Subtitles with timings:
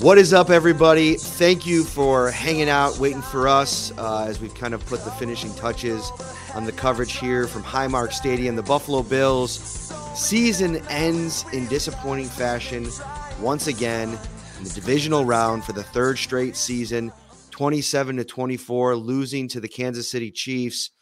[0.00, 1.16] What is up, everybody?
[1.16, 5.10] Thank you for hanging out, waiting for us uh, as we kind of put the
[5.10, 6.12] finishing touches
[6.54, 8.54] on the coverage here from Highmark Stadium.
[8.54, 9.58] The Buffalo Bills
[10.14, 12.86] season ends in disappointing fashion
[13.40, 14.16] once again
[14.58, 17.12] in the divisional round for the third straight season,
[17.50, 20.92] 27 to 24, losing to the Kansas City Chiefs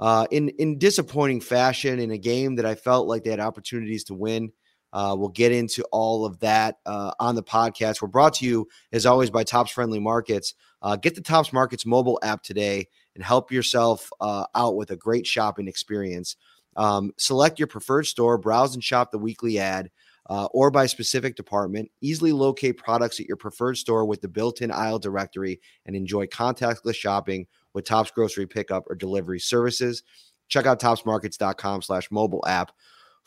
[0.00, 4.02] uh, in in disappointing fashion in a game that I felt like they had opportunities
[4.04, 4.50] to win.
[4.92, 8.02] Uh, we'll get into all of that uh, on the podcast.
[8.02, 10.54] We're brought to you, as always, by Tops Friendly Markets.
[10.82, 14.96] Uh, get the Tops Markets mobile app today and help yourself uh, out with a
[14.96, 16.36] great shopping experience.
[16.76, 19.90] Um, select your preferred store, browse and shop the weekly ad.
[20.28, 24.60] Uh, or by specific department, easily locate products at your preferred store with the built
[24.60, 30.04] in aisle directory and enjoy contactless shopping with Tops Grocery Pickup or Delivery Services.
[30.48, 32.70] Check out topsmarkets.com slash mobile app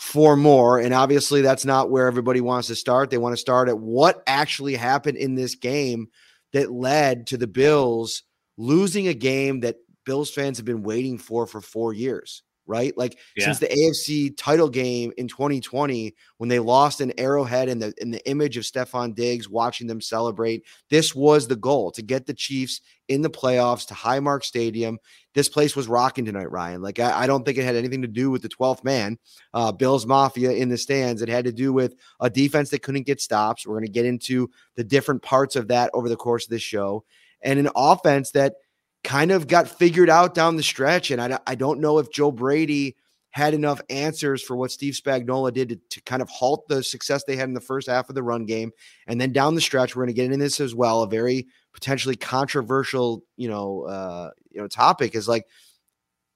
[0.04, 0.80] for more.
[0.80, 3.09] And obviously, that's not where everybody wants to start.
[3.09, 6.09] They want to start at what actually happened in this game
[6.52, 8.24] that led to the Bills
[8.58, 12.97] losing a game that Bills fans have been waiting for for four years right?
[12.97, 13.45] Like yeah.
[13.45, 18.11] since the AFC title game in 2020, when they lost an arrowhead in the in
[18.11, 22.34] the image of Stefon Diggs watching them celebrate, this was the goal to get the
[22.34, 24.97] Chiefs in the playoffs to Highmark Stadium.
[25.34, 26.81] This place was rocking tonight, Ryan.
[26.81, 29.17] Like I, I don't think it had anything to do with the 12th man,
[29.53, 31.22] uh, Bills Mafia in the stands.
[31.22, 33.67] It had to do with a defense that couldn't get stops.
[33.67, 36.61] We're going to get into the different parts of that over the course of this
[36.61, 37.03] show,
[37.41, 38.56] and an offense that
[39.04, 41.12] kind of got figured out down the stretch.
[41.12, 42.96] And I, I don't know if Joe Brady
[43.31, 47.24] had enough answers for what Steve Spagnuolo did to, to, kind of halt the success
[47.24, 48.72] they had in the first half of the run game.
[49.08, 51.02] And then down the stretch, we're going to get into this as well.
[51.02, 55.47] A very potentially controversial, you know, uh, you know, topic is like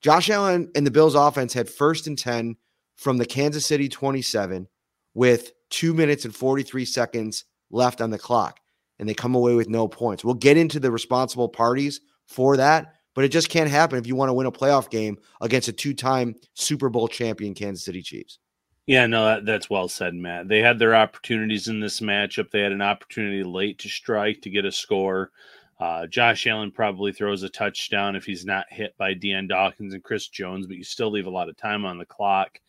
[0.01, 2.55] Josh Allen and the Bills offense had first and 10
[2.95, 4.67] from the Kansas City 27
[5.13, 8.59] with two minutes and 43 seconds left on the clock.
[8.97, 10.25] And they come away with no points.
[10.25, 14.15] We'll get into the responsible parties for that, but it just can't happen if you
[14.15, 18.39] want to win a playoff game against a two-time Super Bowl champion Kansas City Chiefs.
[18.85, 20.47] Yeah, no, that, that's well said, Matt.
[20.47, 22.51] They had their opportunities in this matchup.
[22.51, 25.31] They had an opportunity late to strike to get a score.
[25.79, 30.03] Uh, Josh Allen probably throws a touchdown if he's not hit by Dion Dawkins and
[30.03, 32.59] Chris Jones, but you still leave a lot of time on the clock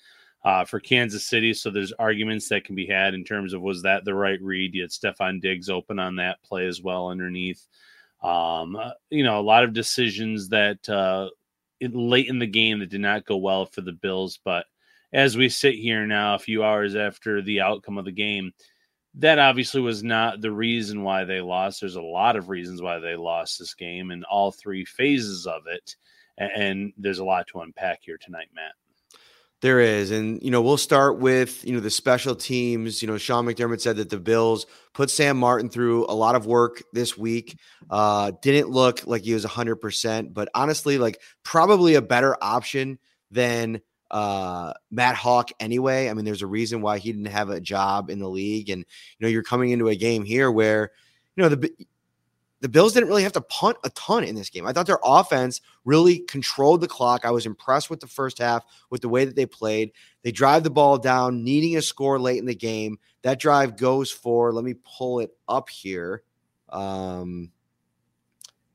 [0.44, 1.54] uh, for Kansas City.
[1.54, 4.74] So there's arguments that can be had in terms of was that the right read?
[4.74, 7.66] You had Stefon Diggs open on that play as well underneath.
[8.22, 11.28] Um, uh, you know, a lot of decisions that uh,
[11.80, 14.40] late in the game that did not go well for the Bills.
[14.44, 14.66] But
[15.12, 18.52] as we sit here now, a few hours after the outcome of the game,
[19.14, 21.80] that obviously was not the reason why they lost.
[21.80, 25.62] There's a lot of reasons why they lost this game in all three phases of
[25.66, 25.96] it.
[26.36, 28.72] And there's a lot to unpack here tonight, Matt.
[29.60, 30.12] There is.
[30.12, 33.02] And, you know, we'll start with, you know, the special teams.
[33.02, 36.46] You know, Sean McDermott said that the Bills put Sam Martin through a lot of
[36.46, 37.58] work this week.
[37.90, 43.00] Uh, didn't look like he was 100%, but honestly, like probably a better option
[43.32, 43.80] than
[44.12, 46.08] uh, Matt Hawk anyway.
[46.08, 48.70] I mean, there's a reason why he didn't have a job in the league.
[48.70, 48.80] And,
[49.18, 50.92] you know, you're coming into a game here where,
[51.34, 51.70] you know, the
[52.60, 54.66] the Bills didn't really have to punt a ton in this game.
[54.66, 57.24] I thought their offense really controlled the clock.
[57.24, 59.92] I was impressed with the first half with the way that they played.
[60.22, 62.98] They drive the ball down, needing a score late in the game.
[63.22, 66.22] That drive goes for, let me pull it up here.
[66.68, 67.50] Um,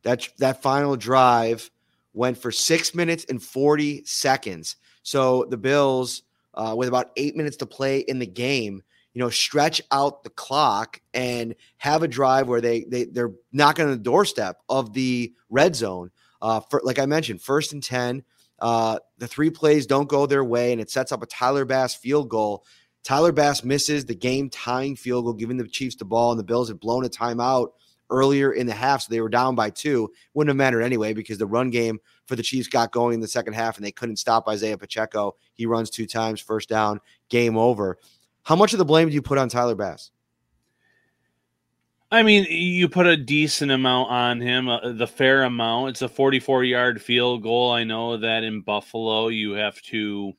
[0.03, 1.69] that, that final drive
[2.13, 4.77] went for six minutes and 40 seconds.
[5.01, 6.23] So the Bills,
[6.53, 8.81] uh, with about eight minutes to play in the game,
[9.13, 13.85] you know, stretch out the clock and have a drive where they they they're knocking
[13.85, 16.11] on the doorstep of the red zone.
[16.41, 18.23] Uh, for like I mentioned, first and ten.
[18.59, 21.95] Uh, the three plays don't go their way, and it sets up a Tyler Bass
[21.95, 22.63] field goal.
[23.03, 26.45] Tyler Bass misses the game tying field goal, giving the Chiefs the ball, and the
[26.45, 27.69] Bills had blown a timeout
[28.09, 30.09] earlier in the half, so they were down by two.
[30.33, 33.27] Wouldn't have mattered anyway because the run game for the Chiefs got going in the
[33.27, 35.35] second half, and they couldn't stop Isaiah Pacheco.
[35.53, 37.97] He runs two times, first down, game over.
[38.43, 40.11] How much of the blame do you put on Tyler Bass?
[42.11, 45.89] I mean, you put a decent amount on him, uh, the fair amount.
[45.89, 47.71] It's a 44 yard field goal.
[47.71, 50.33] I know that in Buffalo, you have to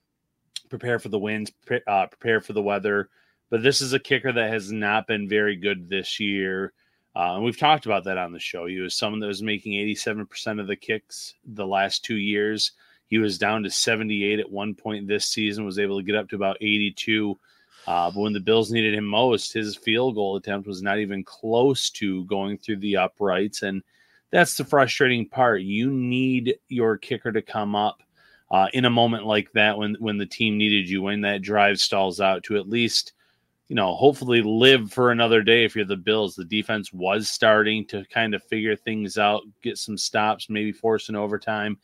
[0.68, 3.08] prepare for the winds, pre- uh, prepare for the weather,
[3.50, 6.72] but this is a kicker that has not been very good this year.
[7.16, 8.66] Uh, and we've talked about that on the show.
[8.66, 12.72] He was someone that was making 87% of the kicks the last two years.
[13.06, 16.28] He was down to 78 at one point this season, was able to get up
[16.28, 17.38] to about 82.
[17.86, 21.22] Uh, but when the Bills needed him most, his field goal attempt was not even
[21.22, 23.62] close to going through the uprights.
[23.62, 23.82] And
[24.30, 25.62] that's the frustrating part.
[25.62, 28.02] You need your kicker to come up
[28.50, 31.78] uh, in a moment like that when, when the team needed you, when that drive
[31.78, 33.12] stalls out to at least–
[33.68, 36.34] you know, hopefully live for another day if you're the Bills.
[36.34, 41.08] The defense was starting to kind of figure things out, get some stops, maybe force
[41.08, 41.78] an overtime.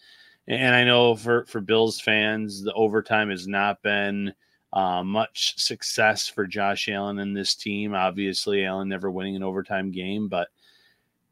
[0.47, 4.35] And I know for, for Bills fans, the overtime has not been
[4.73, 7.95] uh, much success for Josh Allen and this team.
[7.95, 10.49] Obviously, Allen never winning an overtime game, but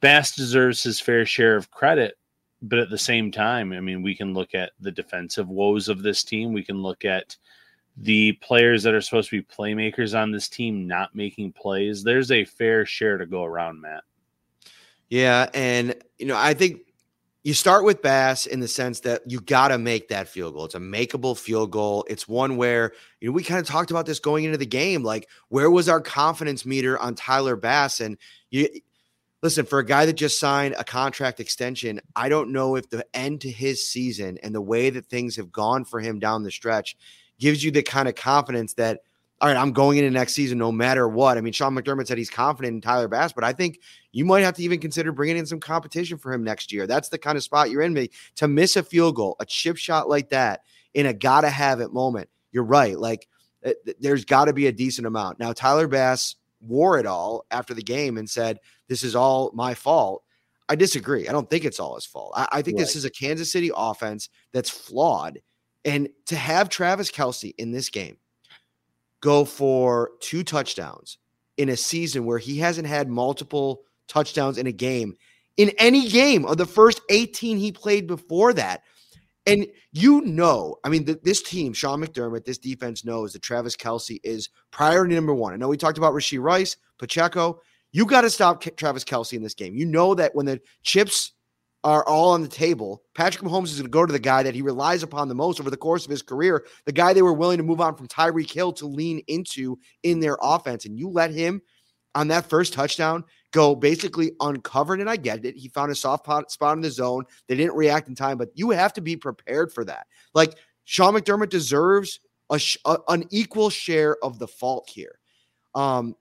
[0.00, 2.16] Bass deserves his fair share of credit.
[2.60, 6.02] But at the same time, I mean, we can look at the defensive woes of
[6.02, 6.52] this team.
[6.52, 7.36] We can look at
[8.00, 12.30] the players that are supposed to be playmakers on this team not making plays, there's
[12.30, 14.04] a fair share to go around, Matt.
[15.08, 16.82] Yeah, and you know, I think
[17.48, 20.66] you start with Bass in the sense that you got to make that field goal.
[20.66, 22.04] It's a makeable field goal.
[22.06, 22.92] It's one where,
[23.22, 25.02] you know, we kind of talked about this going into the game.
[25.02, 28.00] Like, where was our confidence meter on Tyler Bass?
[28.00, 28.18] And
[28.50, 28.68] you
[29.42, 33.06] listen, for a guy that just signed a contract extension, I don't know if the
[33.14, 36.50] end to his season and the way that things have gone for him down the
[36.50, 36.98] stretch
[37.40, 39.00] gives you the kind of confidence that,
[39.40, 41.38] all right, I'm going into next season no matter what.
[41.38, 43.80] I mean, Sean McDermott said he's confident in Tyler Bass, but I think
[44.10, 46.86] you might have to even consider bringing in some competition for him next year.
[46.86, 47.92] That's the kind of spot you're in.
[47.92, 50.62] Me to miss a field goal, a chip shot like that
[50.94, 52.28] in a gotta have it moment.
[52.50, 52.98] You're right.
[52.98, 53.28] Like
[53.62, 55.38] eh, there's got to be a decent amount.
[55.38, 58.58] Now, Tyler Bass wore it all after the game and said,
[58.88, 60.24] This is all my fault.
[60.68, 61.28] I disagree.
[61.28, 62.32] I don't think it's all his fault.
[62.34, 62.82] I, I think right.
[62.82, 65.38] this is a Kansas City offense that's flawed
[65.84, 68.16] and to have Travis Kelce in this game
[69.20, 71.18] go for two touchdowns
[71.56, 75.14] in a season where he hasn't had multiple touchdowns in a game
[75.56, 78.82] in any game of the first 18 he played before that.
[79.44, 83.76] And you know, I mean, the, this team, Sean McDermott, this defense knows that Travis
[83.76, 85.52] Kelce is priority number one.
[85.52, 87.60] I know we talked about Rashee Rice, Pacheco.
[87.90, 89.74] You got to stop Travis Kelce in this game.
[89.74, 91.32] You know that when the chips
[91.84, 93.02] are all on the table.
[93.14, 95.60] Patrick Mahomes is going to go to the guy that he relies upon the most
[95.60, 98.08] over the course of his career, the guy they were willing to move on from
[98.08, 100.86] Tyreek Hill to lean into in their offense.
[100.86, 101.62] And you let him
[102.14, 105.00] on that first touchdown go basically uncovered.
[105.00, 105.56] And I get it.
[105.56, 107.24] He found a soft spot in the zone.
[107.46, 110.06] They didn't react in time, but you have to be prepared for that.
[110.34, 110.54] Like
[110.84, 112.20] Sean McDermott deserves
[112.50, 115.18] a, a an equal share of the fault here.
[115.74, 116.16] Um,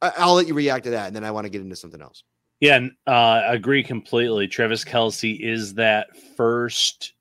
[0.00, 2.00] I, I'll let you react to that, and then I want to get into something
[2.00, 2.24] else.
[2.62, 4.46] Yeah, uh, agree completely.
[4.46, 7.14] Travis Kelce is that first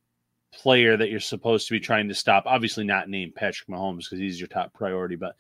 [0.54, 2.44] player that you're supposed to be trying to stop.
[2.46, 5.36] Obviously, not named Patrick Mahomes because he's your top priority, but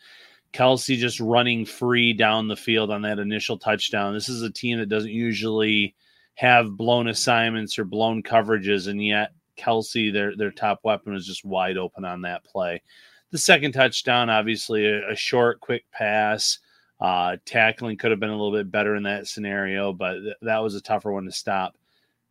[0.53, 4.15] Kelce just running free down the field on that initial touchdown.
[4.15, 5.93] This is a team that doesn't usually
[6.33, 11.45] have blown assignments or blown coverages, and yet Kelce, their their top weapon, was just
[11.45, 12.81] wide open on that play.
[13.29, 16.57] The second touchdown, obviously, a, a short, quick pass
[17.01, 20.59] uh, tackling could have been a little bit better in that scenario, but th- that
[20.59, 21.75] was a tougher one to stop.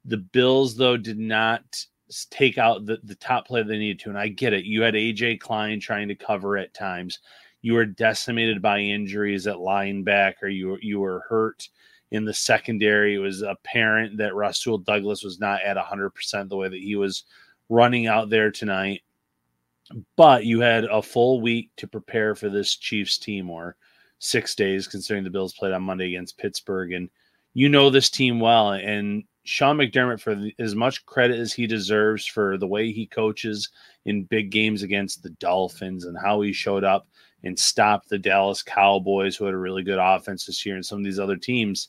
[0.05, 1.85] The Bills, though, did not
[2.31, 4.11] take out the, the top play they needed to.
[4.11, 4.65] And I get it.
[4.65, 7.19] You had AJ Klein trying to cover at times.
[7.63, 10.55] You were decimated by injuries at linebacker.
[10.55, 11.69] You were, you were hurt
[12.13, 13.17] in the secondary.
[13.17, 17.25] It was apparent that Rasul Douglas was not at 100% the way that he was
[17.69, 19.03] running out there tonight.
[20.17, 23.75] But you had a full week to prepare for this Chiefs team, or–
[24.21, 26.93] six days, considering the Bills played on Monday against Pittsburgh.
[26.93, 27.11] And
[27.55, 28.73] you know this team well.
[28.73, 33.69] And Sean McDermott, for as much credit as he deserves for the way he coaches
[34.05, 37.09] in big games against the Dolphins and how he showed up
[37.43, 40.99] and stopped the Dallas Cowboys, who had a really good offense this year, and some
[40.99, 41.89] of these other teams.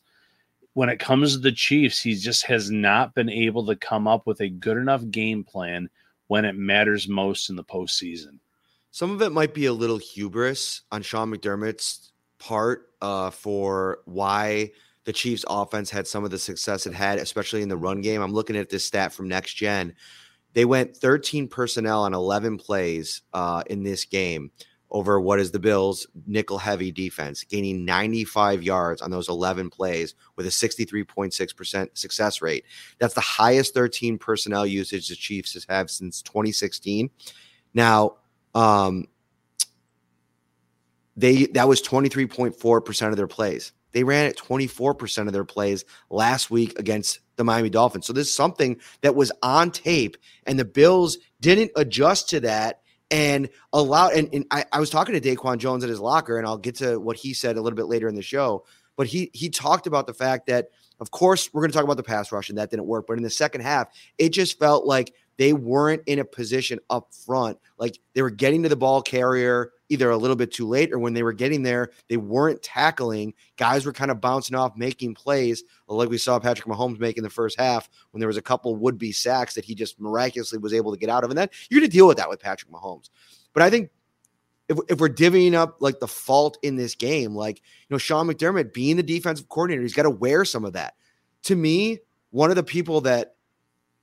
[0.73, 4.25] When it comes to the Chiefs, he just has not been able to come up
[4.25, 5.89] with a good enough game plan
[6.27, 8.39] when it matters most in the postseason.
[8.91, 12.11] Some of it might be a little hubris on Sean McDermott's
[12.41, 14.71] part uh, for why
[15.05, 18.21] the Chiefs offense had some of the success it had, especially in the run game.
[18.21, 19.95] I'm looking at this stat from next gen.
[20.53, 24.51] They went 13 personnel on 11 plays uh, in this game
[24.89, 30.15] over what is the Bills' nickel heavy defense, gaining 95 yards on those 11 plays
[30.36, 32.65] with a 63.6% success rate.
[33.00, 37.10] That's the highest 13 personnel usage the Chiefs have since 2016.
[37.74, 38.17] Now,
[38.53, 39.05] um,
[41.22, 43.72] they that was 23.4% of their plays.
[43.94, 48.06] They ran at 24% of their plays last week against the Miami Dolphins.
[48.06, 52.82] So this is something that was on tape, and the Bills didn't adjust to that
[53.10, 54.10] and allow.
[54.10, 56.75] And, and I, I was talking to Daquan Jones at his locker, and I'll get
[56.78, 58.66] to what he said a little bit later in the show.
[58.96, 61.98] But he he talked about the fact that, of course, we're going to talk about
[61.98, 63.06] the pass rush, and that didn't work.
[63.08, 67.13] But in the second half, it just felt like they weren't in a position up
[67.13, 67.57] front.
[67.77, 71.00] Like they were getting to the ball carrier either a little bit too late or
[71.00, 73.33] when they were getting there, they weren't tackling.
[73.57, 77.17] Guys were kind of bouncing off, making plays, uh, like we saw Patrick Mahomes make
[77.17, 80.00] in the first half when there was a couple would be sacks that he just
[80.00, 81.29] miraculously was able to get out of.
[81.29, 83.09] And then you're going to deal with that with Patrick Mahomes.
[83.53, 83.89] But I think
[84.69, 88.27] if, if we're divvying up like the fault in this game, like, you know, Sean
[88.27, 90.95] McDermott being the defensive coordinator, he's got to wear some of that.
[91.43, 93.35] To me, one of the people that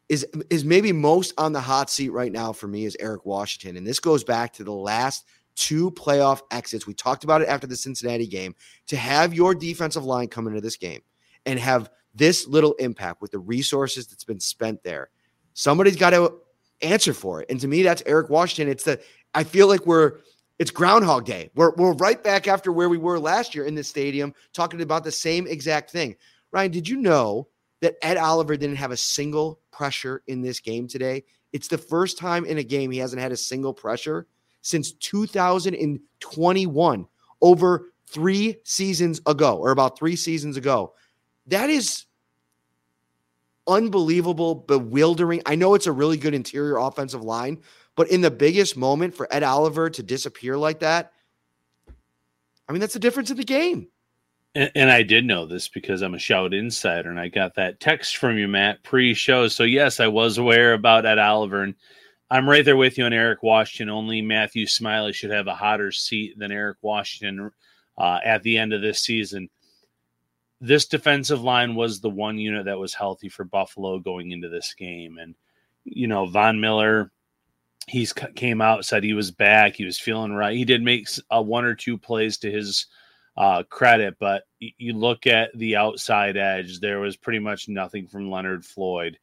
[0.08, 3.76] is is maybe most on the hot seat right now for me is Eric Washington.
[3.76, 5.24] And this goes back to the last
[5.54, 6.86] two playoff exits.
[6.86, 8.54] We talked about it after the Cincinnati game.
[8.86, 11.00] To have your defensive line come into this game
[11.46, 15.10] and have this little impact with the resources that's been spent there,
[15.54, 16.34] somebody's got to
[16.80, 17.50] answer for it.
[17.50, 18.70] And to me, that's Eric Washington.
[18.70, 19.00] It's the
[19.34, 20.20] I feel like we're
[20.58, 21.50] it's Groundhog Day.
[21.54, 25.04] We're we're right back after where we were last year in the stadium, talking about
[25.04, 26.16] the same exact thing.
[26.50, 27.48] Ryan, did you know
[27.80, 31.24] that Ed Oliver didn't have a single pressure in this game today?
[31.52, 34.26] It's the first time in a game he hasn't had a single pressure
[34.60, 37.06] since 2021,
[37.40, 40.94] over three seasons ago, or about three seasons ago.
[41.46, 42.04] That is
[43.66, 45.42] unbelievable, bewildering.
[45.46, 47.62] I know it's a really good interior offensive line,
[47.94, 51.12] but in the biggest moment for Ed Oliver to disappear like that,
[52.68, 53.88] I mean, that's the difference in the game.
[54.54, 57.80] And, and, I did know this because I'm a shout insider, and I got that
[57.80, 59.48] text from you, Matt, pre-show.
[59.48, 61.74] So yes, I was aware about Ed Oliver, and
[62.30, 63.94] I'm right there with you on Eric Washington.
[63.94, 67.50] Only Matthew Smiley should have a hotter seat than Eric Washington
[67.96, 69.48] uh, at the end of this season.
[70.60, 74.74] This defensive line was the one unit that was healthy for Buffalo going into this
[74.74, 75.34] game, and
[75.84, 77.12] you know Von Miller,
[77.86, 80.56] he's came out said he was back, he was feeling right.
[80.56, 82.86] He did make a one or two plays to his
[83.38, 88.30] uh, credit, but you look at the outside edge, there was pretty much nothing from
[88.30, 89.16] Leonard Floyd.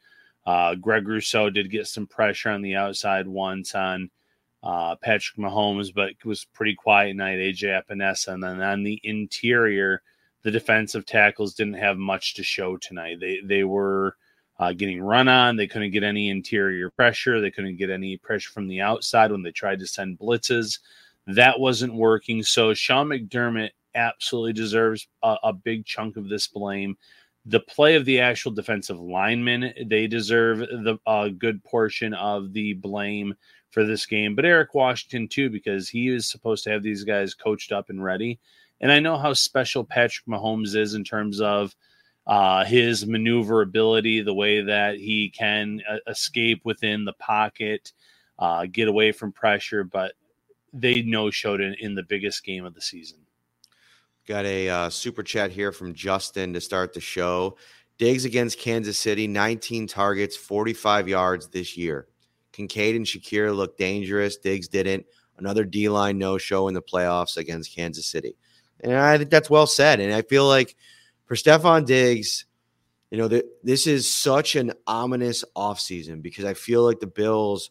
[0.46, 4.10] Uh, Greg Rousseau did get some pressure on the outside once on
[4.64, 7.40] uh, Patrick Mahomes, but it was pretty quiet night.
[7.40, 10.02] AJ Epenesa, and then on the interior,
[10.44, 13.20] the defensive tackles didn't have much to show tonight.
[13.20, 14.16] They they were
[14.60, 15.58] uh, getting run on.
[15.58, 17.42] They couldn't get any interior pressure.
[17.42, 20.80] They couldn't get any pressure from the outside when they tried to send blitzes.
[21.28, 22.44] That wasn't working.
[22.44, 26.98] So Sean McDermott absolutely deserves a, a big chunk of this blame.
[27.48, 32.74] The play of the actual defensive linemen, they deserve the a good portion of the
[32.74, 33.36] blame
[33.70, 34.36] for this game.
[34.36, 38.04] But Eric Washington too, because he is supposed to have these guys coached up and
[38.04, 38.40] ready.
[38.82, 41.76] And I know how special Patrick Mahomes is in terms of
[42.26, 47.92] uh, his maneuverability, the way that he can uh, escape within the pocket,
[48.40, 49.84] uh, get away from pressure.
[49.84, 50.14] But
[50.74, 53.25] they no showed in, in the biggest game of the season.
[54.28, 57.58] Got a uh, super chat here from Justin to start the show.
[58.00, 62.08] Diggs against Kansas City, 19 targets, 45 yards this year.
[62.52, 64.38] Kincaid and Shakir looked dangerous.
[64.38, 65.06] Diggs didn't.
[65.38, 68.36] Another D line no show in the playoffs against Kansas City.
[68.80, 70.00] And I think that's well said.
[70.00, 70.76] And I feel like
[71.26, 72.46] for Stefon Diggs,
[73.12, 77.70] you know, this is such an ominous offseason because I feel like the Bills,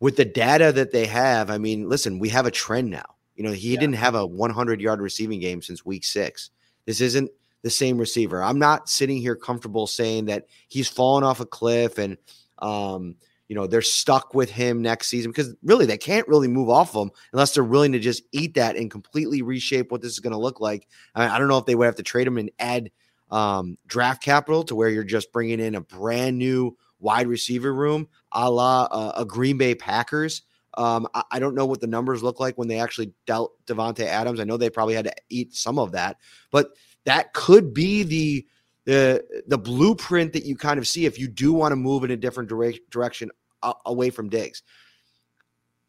[0.00, 3.15] with the data that they have, I mean, listen, we have a trend now.
[3.36, 3.80] You know, he yeah.
[3.80, 6.50] didn't have a 100 yard receiving game since week six.
[6.86, 7.30] This isn't
[7.62, 8.42] the same receiver.
[8.42, 12.16] I'm not sitting here comfortable saying that he's fallen off a cliff and,
[12.58, 13.16] um,
[13.48, 16.96] you know, they're stuck with him next season because really they can't really move off
[16.96, 20.20] of him unless they're willing to just eat that and completely reshape what this is
[20.20, 20.88] going to look like.
[21.14, 22.90] I, I, don't know if they would have to trade him and add
[23.30, 28.08] um, draft capital to where you're just bringing in a brand new wide receiver room
[28.32, 30.42] a la uh, a Green Bay Packers
[30.76, 34.04] um, I, I, don't know what the numbers look like when they actually dealt Davante
[34.04, 34.40] Adams.
[34.40, 36.18] I know they probably had to eat some of that,
[36.50, 36.70] but
[37.04, 38.46] that could be the
[38.84, 42.10] the the blueprint that you kind of see if you do want to move in
[42.10, 43.30] a different dire- direction
[43.62, 44.62] uh, away from Diggs.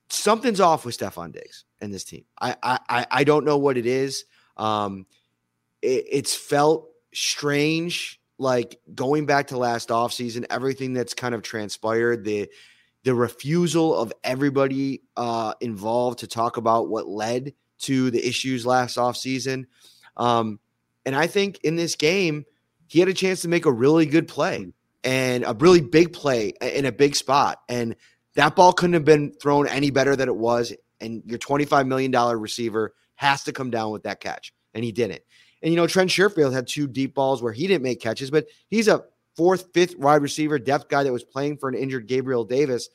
[0.09, 2.23] Something's off with Stefon Diggs and this team.
[2.39, 4.25] I I I don't know what it is.
[4.55, 5.05] Um,
[5.81, 12.23] it, it's felt strange, like going back to last offseason, everything that's kind of transpired.
[12.23, 12.49] The
[13.03, 18.97] the refusal of everybody uh, involved to talk about what led to the issues last
[18.97, 19.65] offseason.
[20.17, 20.59] Um,
[21.05, 22.45] and I think in this game,
[22.87, 24.67] he had a chance to make a really good play
[25.03, 27.61] and a really big play in a big spot.
[27.69, 27.95] And
[28.35, 30.73] that ball couldn't have been thrown any better than it was.
[30.99, 34.53] And your $25 million receiver has to come down with that catch.
[34.73, 35.21] And he didn't.
[35.61, 38.47] And, you know, Trent Sherfield had two deep balls where he didn't make catches, but
[38.67, 39.03] he's a
[39.37, 42.89] fourth, fifth wide receiver, depth guy that was playing for an injured Gabriel Davis.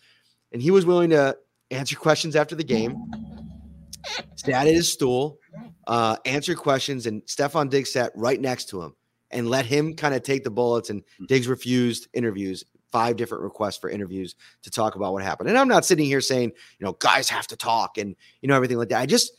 [0.53, 1.37] And he was willing to
[1.71, 3.11] answer questions after the game,
[4.37, 5.39] sat at his stool,
[5.87, 8.95] uh, answer questions, and Stefon Diggs sat right next to him
[9.31, 10.91] and let him kind of take the bullets.
[10.91, 15.49] And Diggs refused interviews, five different requests for interviews to talk about what happened.
[15.49, 18.57] And I'm not sitting here saying, you know, guys have to talk and, you know,
[18.57, 19.01] everything like that.
[19.01, 19.33] I just,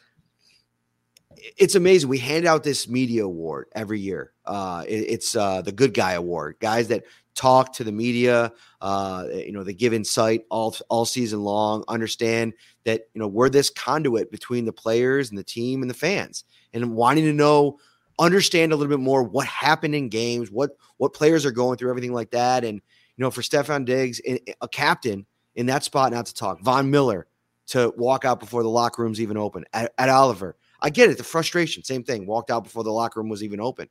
[1.57, 2.09] it's amazing.
[2.09, 4.31] We hand out this media award every year.
[4.45, 6.55] Uh, it, it's uh, the good guy award.
[6.59, 7.03] Guys that
[7.35, 11.83] talk to the media, uh, you know, they give insight all all season long.
[11.87, 12.53] Understand
[12.85, 16.45] that you know we're this conduit between the players and the team and the fans,
[16.73, 17.77] and wanting to know,
[18.19, 21.89] understand a little bit more what happened in games, what what players are going through,
[21.89, 22.63] everything like that.
[22.63, 24.21] And you know, for Stefon Diggs,
[24.61, 26.61] a captain in that spot, not to talk.
[26.61, 27.27] Von Miller
[27.65, 29.65] to walk out before the locker room's even open.
[29.73, 31.17] At, Ed Oliver I get it.
[31.17, 32.27] The frustration, same thing.
[32.27, 33.89] Walked out before the locker room was even open.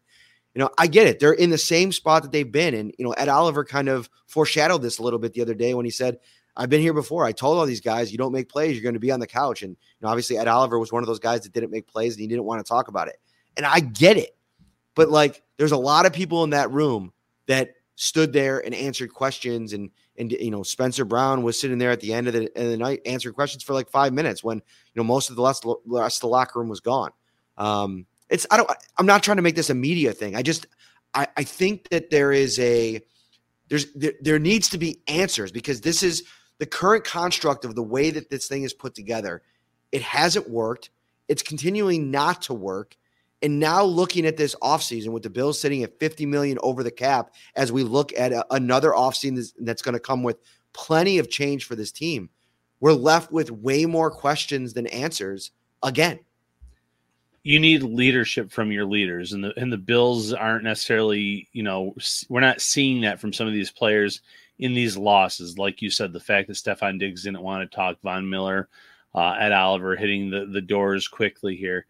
[0.55, 1.19] You know, I get it.
[1.19, 2.75] They're in the same spot that they've been.
[2.75, 5.73] And, you know, Ed Oliver kind of foreshadowed this a little bit the other day
[5.73, 6.19] when he said,
[6.55, 7.25] I've been here before.
[7.25, 9.27] I told all these guys, you don't make plays, you're going to be on the
[9.27, 9.63] couch.
[9.63, 12.13] And, you know, obviously Ed Oliver was one of those guys that didn't make plays
[12.15, 13.17] and he didn't want to talk about it.
[13.57, 14.37] And I get it.
[14.95, 17.15] But like, there's a lot of people in that room
[17.47, 21.91] that stood there and answered questions and and you know Spencer Brown was sitting there
[21.91, 24.59] at the end of the, of the night answering questions for like five minutes when
[24.59, 24.63] you
[24.97, 27.11] know most of the last of the locker room was gone.
[27.57, 30.37] Um, it's I don't I'm not trying to make this a media thing.
[30.37, 30.67] I just
[31.15, 33.01] I, I think that there is a
[33.69, 36.25] there's there, there needs to be answers because this is
[36.59, 39.43] the current construct of the way that this thing is put together.
[39.91, 40.91] It hasn't worked.
[41.29, 42.97] It's continuing not to work.
[43.43, 46.93] And now looking at this offseason with the Bills sitting at 50 million over the
[46.93, 50.39] cap as we look at a, another offseason that's going to come with
[50.73, 52.31] plenty of change for this team,
[52.81, 55.51] we're left with way more questions than answers
[55.83, 56.21] again.
[57.43, 61.93] You need leadership from your leaders and the and the bills aren't necessarily you know
[62.29, 64.21] we're not seeing that from some of these players
[64.61, 65.59] in these losses.
[65.59, 68.69] Like you said the fact that Stefon Diggs didn't want to talk Von Miller
[69.13, 71.87] uh, Ed Oliver hitting the the doors quickly here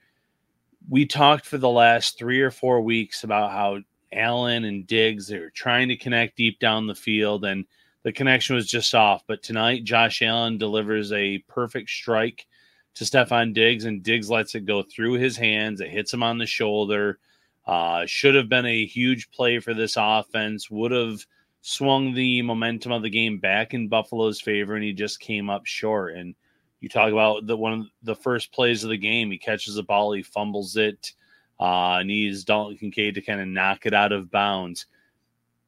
[0.88, 3.78] we talked for the last 3 or 4 weeks about how
[4.12, 7.64] Allen and Diggs they were trying to connect deep down the field and
[8.02, 12.46] the connection was just off but tonight Josh Allen delivers a perfect strike
[12.94, 15.80] to Stefon Diggs, and Diggs lets it go through his hands.
[15.80, 17.18] It hits him on the shoulder.
[17.66, 20.70] Uh, should have been a huge play for this offense.
[20.70, 21.24] Would have
[21.62, 25.64] swung the momentum of the game back in Buffalo's favor, and he just came up
[25.64, 26.14] short.
[26.16, 26.34] And
[26.82, 29.30] you talk about the one of the first plays of the game.
[29.30, 31.12] He catches the ball, he fumbles it,
[31.60, 34.86] uh, needs Dalton Kincaid to kind of knock it out of bounds.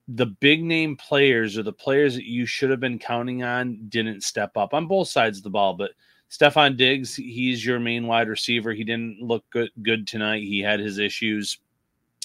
[0.09, 4.25] The big name players or the players that you should have been counting on didn't
[4.25, 5.93] step up on both sides of the ball, but
[6.31, 8.73] Stefon Diggs, he's your main wide receiver.
[8.73, 10.43] He didn't look good good tonight.
[10.43, 11.59] He had his issues.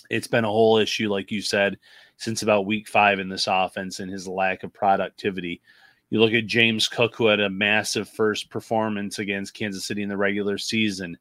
[0.10, 1.78] It's been a whole issue, like you said,
[2.18, 5.62] since about week five in this offense and his lack of productivity.
[6.10, 10.10] You look at James Cook, who had a massive first performance against Kansas City in
[10.10, 11.18] the regular season.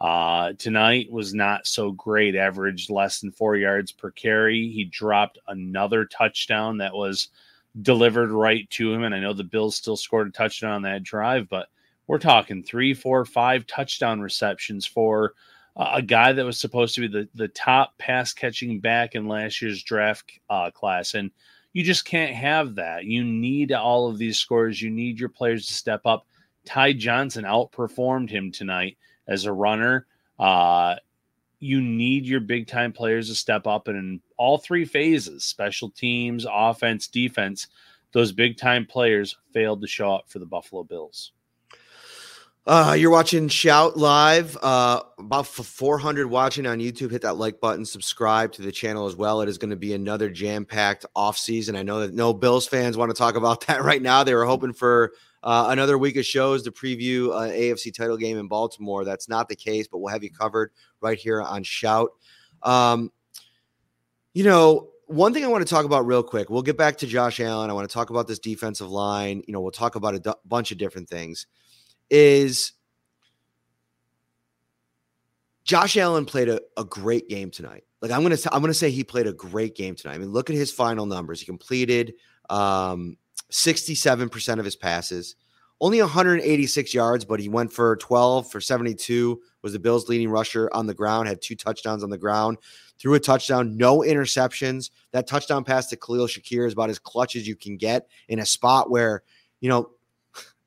[0.00, 4.68] Uh, tonight was not so great, averaged less than four yards per carry.
[4.68, 7.28] He dropped another touchdown that was
[7.82, 9.04] delivered right to him.
[9.04, 11.68] And I know the Bills still scored a touchdown on that drive, but
[12.08, 15.34] we're talking three, four, five touchdown receptions for
[15.76, 19.62] a guy that was supposed to be the, the top pass catching back in last
[19.62, 21.14] year's draft uh, class.
[21.14, 21.30] And
[21.72, 23.04] you just can't have that.
[23.04, 24.80] You need all of these scores.
[24.80, 26.26] You need your players to step up.
[26.64, 30.06] Ty Johnson outperformed him tonight as a runner.
[30.38, 30.96] Uh,
[31.58, 35.90] you need your big time players to step up and in all three phases special
[35.90, 37.68] teams, offense, defense.
[38.12, 41.32] Those big time players failed to show up for the Buffalo Bills.
[42.64, 44.56] Uh, you're watching Shout Live.
[44.62, 47.10] Uh, about 400 watching on YouTube.
[47.10, 49.40] Hit that like button, subscribe to the channel as well.
[49.40, 51.74] It is going to be another jam packed off season.
[51.74, 54.22] I know that no Bills fans want to talk about that right now.
[54.22, 58.38] They were hoping for uh, another week of shows to preview an AFC title game
[58.38, 59.04] in Baltimore.
[59.04, 60.70] That's not the case, but we'll have you covered
[61.00, 62.10] right here on Shout.
[62.62, 63.10] Um,
[64.34, 66.48] you know, one thing I want to talk about real quick.
[66.48, 67.70] We'll get back to Josh Allen.
[67.70, 69.42] I want to talk about this defensive line.
[69.48, 71.48] You know, we'll talk about a d- bunch of different things
[72.12, 72.74] is
[75.64, 77.84] Josh Allen played a, a great game tonight.
[78.02, 80.14] Like I'm gonna I'm gonna say he played a great game tonight.
[80.14, 81.40] I mean, look at his final numbers.
[81.40, 82.14] He completed
[82.50, 83.16] um,
[83.50, 85.36] 67% of his passes,
[85.80, 89.40] only 186 yards, but he went for 12 for 72.
[89.62, 91.28] Was the Bills' leading rusher on the ground?
[91.28, 92.58] Had two touchdowns on the ground,
[92.98, 94.90] threw a touchdown, no interceptions.
[95.12, 98.40] That touchdown pass to Khalil Shakir is about as clutch as you can get in
[98.40, 99.22] a spot where
[99.60, 99.90] you know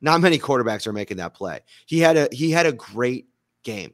[0.01, 1.59] not many quarterbacks are making that play.
[1.85, 3.27] He had a he had a great
[3.63, 3.93] game.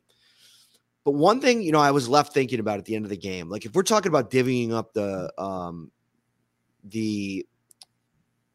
[1.04, 3.18] But one thing, you know, I was left thinking about at the end of the
[3.18, 5.92] game, like if we're talking about divvying up the um
[6.84, 7.46] the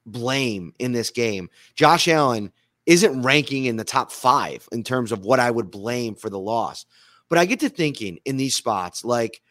[0.04, 2.52] blame in this game, Josh Allen
[2.86, 6.38] isn't ranking in the top five in terms of what I would blame for the
[6.38, 6.86] loss.
[7.28, 9.42] But I get to thinking in these spots, like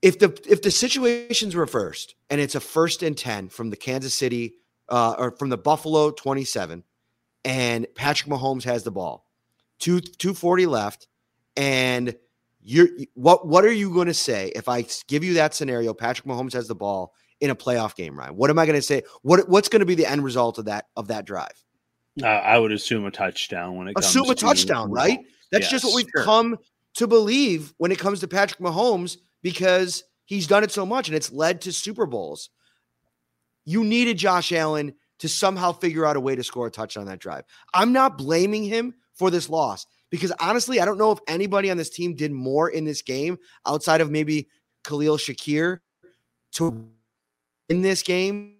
[0.00, 4.14] if the if the situation's reversed and it's a first and 10 from the Kansas
[4.14, 4.54] City
[4.88, 6.82] uh, or from the Buffalo 27
[7.44, 9.26] and Patrick Mahomes has the ball.
[9.78, 11.08] Two 240 left
[11.56, 12.14] and
[12.62, 16.26] you're what what are you going to say if I give you that scenario Patrick
[16.26, 18.36] Mahomes has the ball in a playoff game, Ryan?
[18.36, 19.02] What am I going to say?
[19.22, 21.52] What what's going to be the end result of that of that drive?
[22.22, 25.18] Uh, I would assume a touchdown when it assume a touchdown, right?
[25.50, 26.24] That's yes, just what we've sure.
[26.24, 26.56] come
[26.94, 31.16] to believe when it comes to Patrick Mahomes because he's done it so much and
[31.16, 32.50] it's led to Super Bowls.
[33.64, 37.08] You needed Josh Allen to somehow figure out a way to score a touchdown on
[37.08, 37.44] that drive.
[37.72, 41.76] I'm not blaming him for this loss because honestly, I don't know if anybody on
[41.76, 44.48] this team did more in this game outside of maybe
[44.84, 45.78] Khalil Shakir
[46.52, 46.88] to
[47.68, 48.56] in this game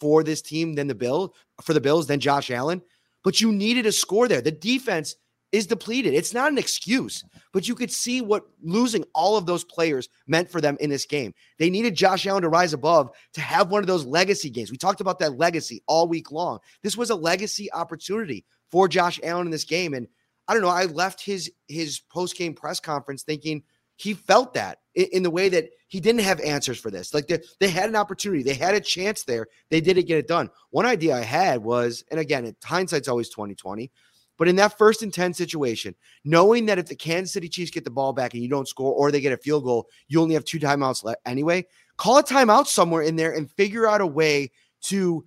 [0.00, 2.82] for this team than the Bill for the Bills than Josh Allen.
[3.22, 4.42] But you needed a score there.
[4.42, 5.16] The defense
[5.54, 6.14] is depleted.
[6.14, 10.50] It's not an excuse, but you could see what losing all of those players meant
[10.50, 11.32] for them in this game.
[11.60, 14.72] They needed Josh Allen to rise above to have one of those legacy games.
[14.72, 16.58] We talked about that legacy all week long.
[16.82, 19.94] This was a legacy opportunity for Josh Allen in this game.
[19.94, 20.08] And
[20.48, 23.62] I don't know, I left his his post-game press conference thinking
[23.94, 27.14] he felt that in, the way that he didn't have answers for this.
[27.14, 29.46] Like they, they had an opportunity, they had a chance there.
[29.70, 30.50] They didn't get it done.
[30.70, 33.92] One idea I had was, and again, hindsight's always 2020
[34.38, 35.94] but in that first and 10 situation,
[36.24, 38.92] knowing that if the Kansas City Chiefs get the ball back and you don't score
[38.92, 41.64] or they get a field goal, you only have two timeouts left anyway,
[41.96, 44.50] call a timeout somewhere in there and figure out a way
[44.82, 45.24] to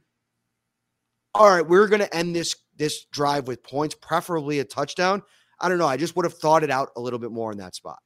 [1.33, 5.21] all right, we're going to end this this drive with points, preferably a touchdown.
[5.59, 5.87] I don't know.
[5.87, 7.99] I just would have thought it out a little bit more in that spot.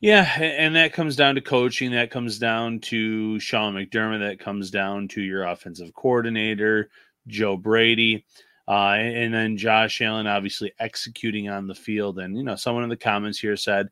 [0.00, 1.92] Yeah, and that comes down to coaching.
[1.92, 4.20] That comes down to Sean McDermott.
[4.20, 6.90] That comes down to your offensive coordinator,
[7.26, 8.24] Joe Brady.
[8.68, 12.18] Uh, and then Josh Allen obviously executing on the field.
[12.18, 13.88] And, you know, someone in the comments here said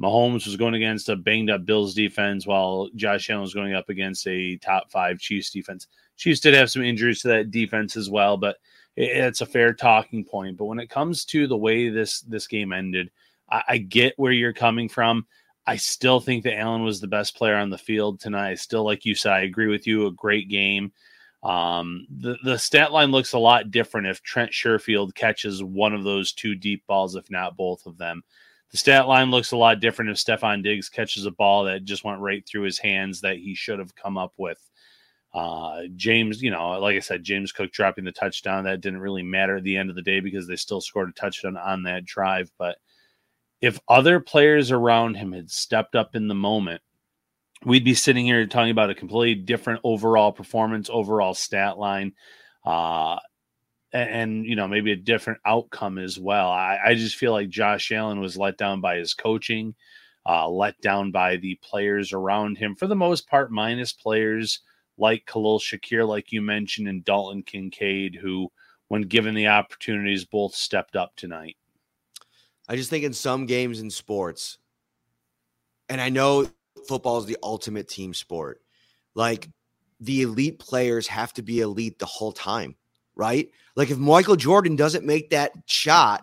[0.00, 3.88] Mahomes was going against a banged up Bills defense while Josh Allen was going up
[3.88, 5.86] against a top five Chiefs defense.
[6.16, 8.56] Chiefs did have some injuries to that defense as well, but
[8.96, 10.56] it's a fair talking point.
[10.56, 13.10] But when it comes to the way this this game ended,
[13.50, 15.26] I, I get where you're coming from.
[15.66, 18.58] I still think that Allen was the best player on the field tonight.
[18.58, 20.06] Still, like you said, I agree with you.
[20.06, 20.92] A great game.
[21.42, 26.04] Um, the the stat line looks a lot different if Trent Sherfield catches one of
[26.04, 28.22] those two deep balls, if not both of them.
[28.72, 32.04] The stat line looks a lot different if Stefon Diggs catches a ball that just
[32.04, 34.58] went right through his hands that he should have come up with.
[35.32, 39.22] Uh, James, you know, like I said, James Cook dropping the touchdown that didn't really
[39.22, 42.06] matter at the end of the day because they still scored a touchdown on that
[42.06, 42.50] drive.
[42.58, 42.78] But
[43.60, 46.80] if other players around him had stepped up in the moment,
[47.66, 52.14] we'd be sitting here talking about a completely different overall performance, overall stat line,
[52.64, 53.18] uh,
[53.92, 56.48] and, and, you know maybe a different outcome as well.
[56.48, 59.74] I, I, just feel like Josh Allen was let down by his coaching,
[60.24, 64.60] uh, let down by the players around him for the most part, minus players
[64.96, 68.50] like Khalil Shakir, like you mentioned, and Dalton Kincaid, who,
[68.88, 71.56] when given the opportunities, both stepped up tonight.
[72.68, 74.58] I just think in some games in sports,
[75.88, 76.48] and I know
[76.86, 78.60] football is the ultimate team sport.
[79.14, 79.48] Like
[80.00, 82.76] the elite players have to be elite the whole time,
[83.14, 83.50] right?
[83.74, 86.22] Like if Michael Jordan doesn't make that shot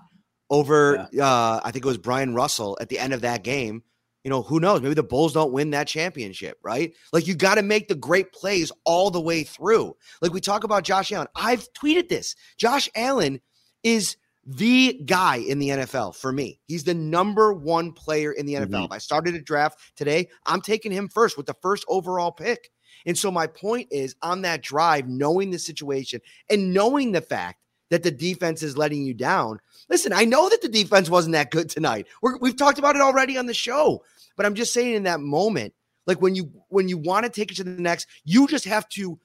[0.50, 1.26] over, yeah.
[1.26, 3.84] uh, I think it was Bryon Russell at the end of that game,
[4.24, 4.82] you know, who knows?
[4.82, 6.94] Maybe the Bulls don't win that championship, right?
[7.12, 9.96] Like you got to make the great plays all the way through.
[10.22, 11.28] Like we talk about Josh Allen.
[11.36, 12.36] I've tweeted this.
[12.58, 13.42] Josh Allen
[13.84, 16.60] is the guy in the NFL for me.
[16.68, 18.68] He's the number one player in the NFL.
[18.68, 18.84] Mm-hmm.
[18.86, 22.70] If I started a draft today, I'm taking him first with the first overall pick.
[23.06, 27.60] And so my point is on that drive, knowing the situation and knowing the fact
[27.90, 29.60] that the defense is letting you down.
[29.90, 32.08] Listen, I know that the defense wasn't that good tonight.
[32.22, 34.04] we have talked about it already on the show,
[34.36, 35.74] but I'm just saying in that moment,
[36.08, 38.90] like when you when you want to take it to the next, you just have
[38.90, 39.20] to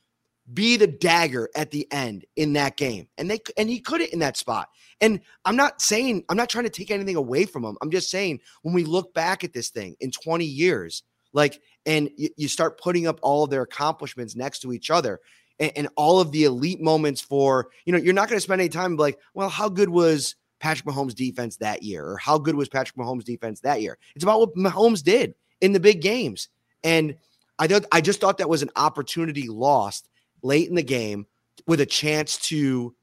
[0.52, 3.08] be the dagger at the end in that game.
[3.18, 4.68] And they and he could it in that spot.
[5.00, 7.76] And I'm not saying I'm not trying to take anything away from him.
[7.82, 12.10] I'm just saying when we look back at this thing in 20 years, like and
[12.16, 15.20] you, you start putting up all of their accomplishments next to each other
[15.58, 18.60] and, and all of the elite moments for, you know, you're not going to spend
[18.60, 22.04] any time like, well, how good was Patrick Mahomes defense that year?
[22.04, 23.98] Or how good was Patrick Mahomes defense that year?
[24.14, 26.48] It's about what Mahomes did in the big games.
[26.82, 27.16] And
[27.58, 30.08] I thought I just thought that was an opportunity lost
[30.42, 31.26] late in the game
[31.66, 32.94] with a chance to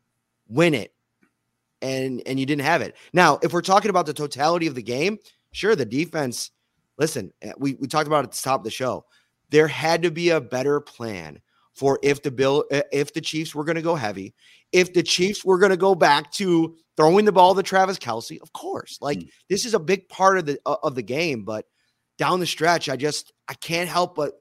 [0.47, 0.93] win it
[1.81, 2.95] and and you didn't have it.
[3.13, 5.17] Now, if we're talking about the totality of the game,
[5.51, 6.51] sure the defense
[6.97, 9.05] listen, eh, we we talked about at the top of the show.
[9.49, 11.39] There had to be a better plan
[11.73, 14.33] for if the bill if the Chiefs were going to go heavy,
[14.71, 18.41] if the Chiefs were going to go back to throwing the ball to Travis Kelce.
[18.41, 18.97] of course.
[19.01, 19.29] Like mm.
[19.49, 21.65] this is a big part of the of the game, but
[22.17, 24.33] down the stretch, I just I can't help but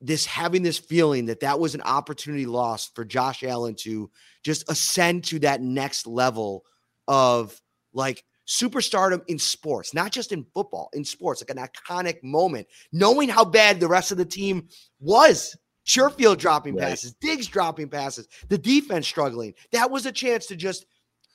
[0.00, 4.10] this having this feeling that that was an opportunity lost for Josh Allen to
[4.44, 6.64] just ascend to that next level
[7.08, 7.60] of
[7.92, 13.28] like superstardom in sports, not just in football, in sports, like an iconic moment, knowing
[13.28, 14.68] how bad the rest of the team
[15.00, 15.56] was.
[15.86, 16.88] Sherfield dropping right.
[16.88, 19.54] passes, Diggs dropping passes, the defense struggling.
[19.70, 20.84] That was a chance to just,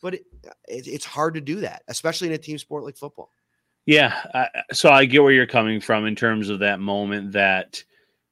[0.02, 0.26] but it,
[0.68, 3.32] it, it's hard to do that, especially in a team sport like football.
[3.86, 4.22] Yeah,
[4.72, 7.84] so I get where you're coming from in terms of that moment, that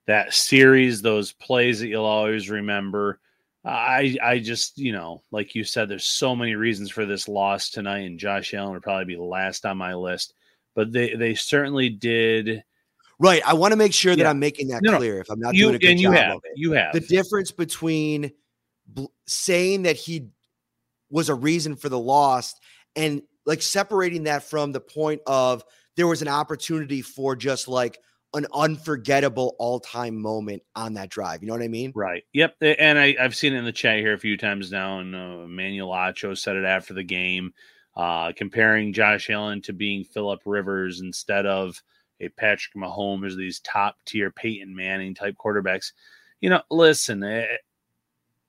[0.09, 3.19] that series, those plays that you'll always remember.
[3.63, 7.69] I I just you know, like you said, there's so many reasons for this loss
[7.69, 10.33] tonight, and Josh Allen would probably be last on my list.
[10.73, 12.63] But they they certainly did.
[13.19, 13.43] Right.
[13.45, 15.15] I want to make sure that I'm making that no, clear.
[15.15, 15.21] No.
[15.21, 16.93] If I'm not you, doing a good and you job have, of it, you have
[16.93, 18.31] the difference between
[18.87, 20.29] bl- saying that he
[21.11, 22.55] was a reason for the loss
[22.95, 25.63] and like separating that from the point of
[25.97, 27.99] there was an opportunity for just like
[28.33, 31.41] an unforgettable all-time moment on that drive.
[31.41, 31.91] You know what I mean?
[31.95, 32.23] Right.
[32.33, 32.55] Yep.
[32.61, 35.43] And I, have seen it in the chat here a few times now, and uh,
[35.45, 37.53] Emmanuel Acho said it after the game,
[37.95, 41.81] uh, comparing Josh Allen to being Philip Rivers instead of
[42.19, 45.93] a Patrick Mahomes, these top-tier Peyton Manning type quarterbacks.
[46.41, 47.45] You know, listen, eh,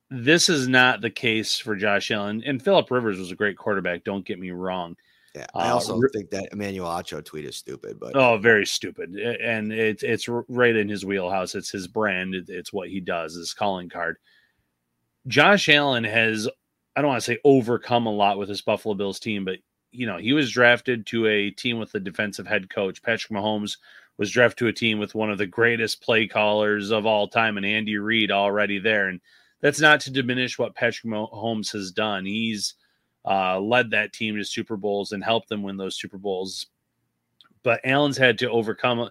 [0.09, 2.43] this is not the case for Josh Allen.
[2.45, 4.03] And Philip Rivers was a great quarterback.
[4.03, 4.95] Don't get me wrong.
[5.35, 8.65] Yeah, I uh, also uh, think that Emmanuel Acho tweet is stupid, but oh, very
[8.65, 11.55] stupid, and it's it's right in his wheelhouse.
[11.55, 12.35] It's his brand.
[12.35, 13.35] It's what he does.
[13.35, 14.17] His calling card.
[15.27, 16.49] Josh Allen has,
[16.95, 19.59] I don't want to say overcome a lot with this Buffalo Bills team, but
[19.91, 23.01] you know he was drafted to a team with a defensive head coach.
[23.01, 23.77] Patrick Mahomes
[24.17, 27.55] was drafted to a team with one of the greatest play callers of all time,
[27.55, 29.07] and Andy Reid already there.
[29.07, 29.21] And
[29.61, 32.25] that's not to diminish what Patrick Mahomes has done.
[32.25, 32.73] He's
[33.25, 36.67] uh, led that team to Super Bowls and helped them win those Super Bowls.
[37.63, 39.09] But Allen's had to overcome,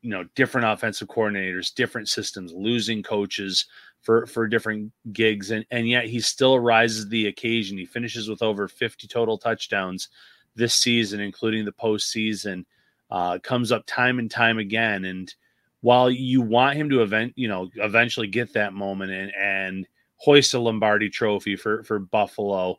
[0.00, 3.66] you know, different offensive coordinators, different systems, losing coaches
[4.00, 7.76] for for different gigs, and and yet he still rises the occasion.
[7.76, 10.08] He finishes with over 50 total touchdowns
[10.54, 12.64] this season, including the postseason.
[13.10, 15.34] Uh, comes up time and time again, and
[15.82, 20.54] while you want him to event, you know, eventually get that moment and and hoist
[20.54, 22.78] a Lombardi Trophy for for Buffalo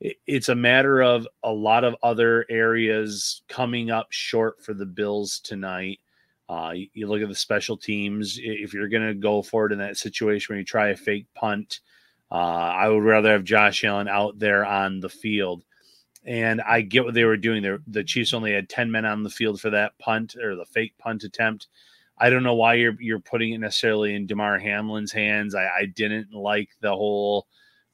[0.00, 5.40] it's a matter of a lot of other areas coming up short for the Bills
[5.40, 6.00] tonight.
[6.48, 8.38] Uh, you look at the special teams.
[8.40, 11.26] If you're going to go for it in that situation where you try a fake
[11.34, 11.80] punt,
[12.30, 15.64] uh, I would rather have Josh Allen out there on the field.
[16.24, 17.78] And I get what they were doing there.
[17.86, 20.94] The Chiefs only had 10 men on the field for that punt or the fake
[20.98, 21.68] punt attempt.
[22.18, 25.54] I don't know why you're you're putting it necessarily in Damar Hamlin's hands.
[25.54, 27.46] I, I didn't like the whole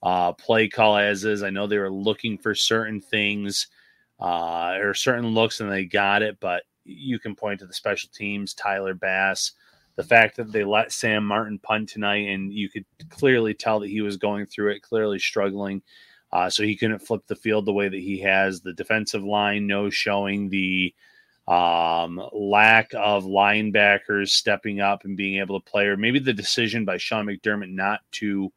[0.03, 1.43] uh, play call as is.
[1.43, 3.69] I know they were looking for certain things
[4.21, 8.11] uh, or certain looks and they got it, but you can point to the special
[8.13, 9.53] teams, Tyler Bass,
[9.97, 13.91] the fact that they let Sam Martin punt tonight, and you could clearly tell that
[13.91, 15.83] he was going through it, clearly struggling.
[16.33, 18.61] Uh, so he couldn't flip the field the way that he has.
[18.61, 20.95] The defensive line no showing the
[21.47, 26.85] um, lack of linebackers stepping up and being able to play, or maybe the decision
[26.85, 28.51] by Sean McDermott not to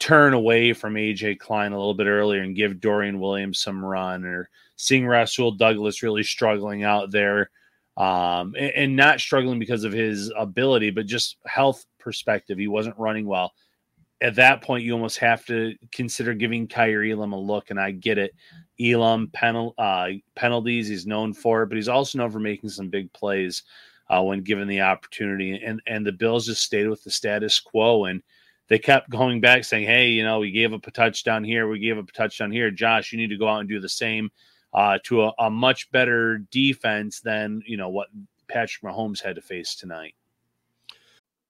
[0.00, 4.24] turn away from AJ Klein a little bit earlier and give Dorian Williams some run,
[4.24, 7.50] or seeing Rasul Douglas really struggling out there,
[7.96, 12.56] um, and, and, not struggling because of his ability, but just health perspective.
[12.56, 13.52] He wasn't running well.
[14.22, 17.90] At that point, you almost have to consider giving Kaiir Elam a look, and I
[17.90, 18.32] get it.
[18.80, 22.88] Elam penal, uh, penalties, he's known for it, but he's also known for making some
[22.88, 23.64] big plays
[24.08, 25.60] uh, when given the opportunity.
[25.62, 28.22] And and the Bills just stayed with the status quo and–
[28.70, 31.80] they kept going back saying, "Hey, you know, we gave up a touchdown here, we
[31.80, 32.70] gave up a touchdown here.
[32.70, 34.30] Josh, you need to go out and do the same
[34.72, 38.08] uh, to a, a much better defense than you know what
[38.48, 40.14] Patrick Mahomes had to face tonight."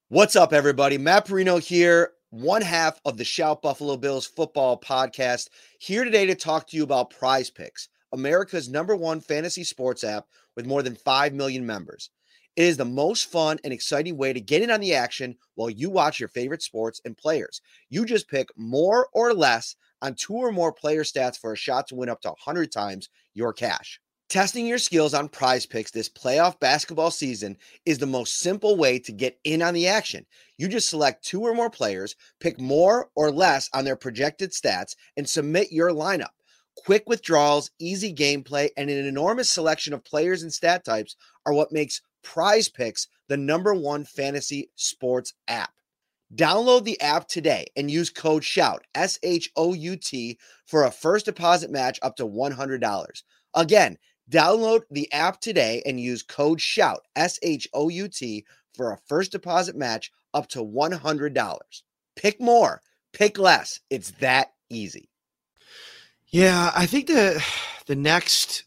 [0.08, 0.98] What's up, everybody?
[0.98, 6.34] Matt Parrino here, one half of the Shout Buffalo Bills football podcast, here today to
[6.34, 10.96] talk to you about Prize Picks, America's number one fantasy sports app with more than
[10.96, 12.10] 5 million members.
[12.56, 15.70] It is the most fun and exciting way to get in on the action while
[15.70, 17.60] you watch your favorite sports and players.
[17.88, 21.86] You just pick more or less on two or more player stats for a shot
[21.88, 24.00] to win up to 100 times your cash.
[24.28, 28.96] Testing your skills on prize picks this playoff basketball season is the most simple way
[29.00, 30.24] to get in on the action.
[30.56, 34.94] You just select two or more players, pick more or less on their projected stats,
[35.16, 36.30] and submit your lineup.
[36.76, 41.72] Quick withdrawals, easy gameplay, and an enormous selection of players and stat types are what
[41.72, 45.72] makes Prize Picks, the number one fantasy sports app.
[46.34, 50.90] Download the app today and use code SHOUT, S H O U T, for a
[50.90, 53.22] first deposit match up to $100.
[53.54, 53.98] Again,
[54.30, 58.98] download the app today and use code SHOUT, S H O U T, for a
[59.08, 61.58] first deposit match up to $100.
[62.14, 62.80] Pick more,
[63.12, 63.80] pick less.
[63.90, 65.10] It's that easy.
[66.28, 67.44] Yeah, I think the
[67.86, 68.64] the next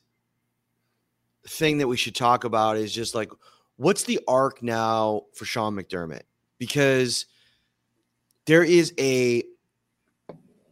[1.48, 3.32] thing that we should talk about is just like
[3.78, 6.24] what's the arc now for Sean McDermott?
[6.58, 7.26] Because
[8.46, 9.44] there is a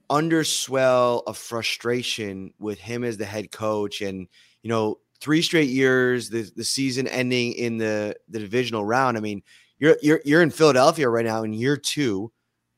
[0.10, 4.28] underswell of frustration with him as the head coach and
[4.62, 9.18] you know three straight years the, the season ending in the the divisional round.
[9.18, 9.42] I mean
[9.80, 12.32] you're you're you're in philadelphia right now in year two.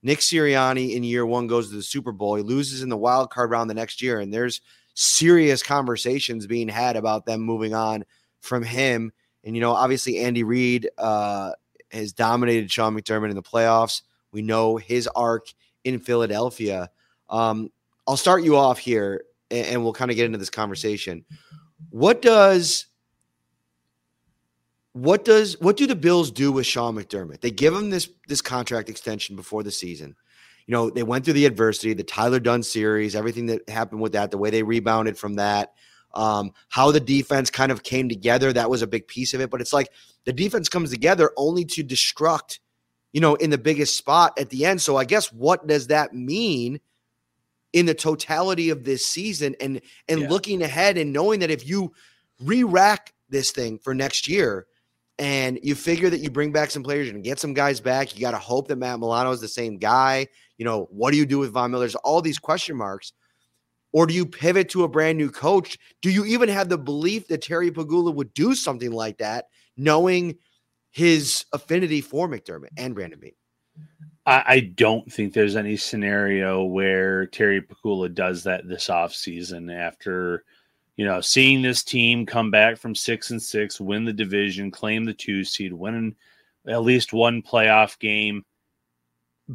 [0.03, 2.35] Nick sirianni in year one goes to the super bowl.
[2.35, 4.61] He loses in the wild card round the next year and there's
[4.93, 8.03] serious conversations being had about them moving on
[8.41, 9.11] from him
[9.43, 11.51] and you know obviously andy reid uh,
[11.91, 14.01] has dominated sean mcdermott in the playoffs
[14.31, 15.47] we know his arc
[15.83, 16.89] in Philadelphia.
[17.29, 17.69] Um,
[18.07, 21.23] I'll start you off here and, and we'll kind of get into this conversation.
[21.89, 22.87] What does
[24.93, 27.41] what does what do the Bills do with Sean McDermott?
[27.41, 30.15] They give him this this contract extension before the season.
[30.67, 34.13] You know, they went through the adversity, the Tyler Dunn series, everything that happened with
[34.13, 35.73] that, the way they rebounded from that,
[36.13, 38.53] um, how the defense kind of came together.
[38.53, 39.49] That was a big piece of it.
[39.49, 39.89] But it's like
[40.25, 42.59] the defense comes together only to destruct
[43.13, 44.81] you know, in the biggest spot at the end.
[44.81, 46.81] So I guess what does that mean
[47.71, 50.29] in the totality of this season and and yeah.
[50.29, 51.93] looking ahead and knowing that if you
[52.41, 54.65] re-rack this thing for next year
[55.19, 58.21] and you figure that you bring back some players and get some guys back, you
[58.21, 60.27] got to hope that Matt Milano is the same guy.
[60.57, 61.81] You know, what do you do with Von Miller?
[61.81, 63.13] There's all these question marks.
[63.91, 65.77] Or do you pivot to a brand new coach?
[66.01, 69.45] Do you even have the belief that Terry Pegula would do something like that,
[69.77, 70.37] knowing–
[70.93, 73.33] his affinity for McDermott and Brandon Beane.
[74.25, 80.45] I, I don't think there's any scenario where Terry Pegula does that this offseason after,
[80.95, 85.05] you know, seeing this team come back from six and six, win the division, claim
[85.05, 86.15] the two seed, win
[86.67, 88.45] at least one playoff game.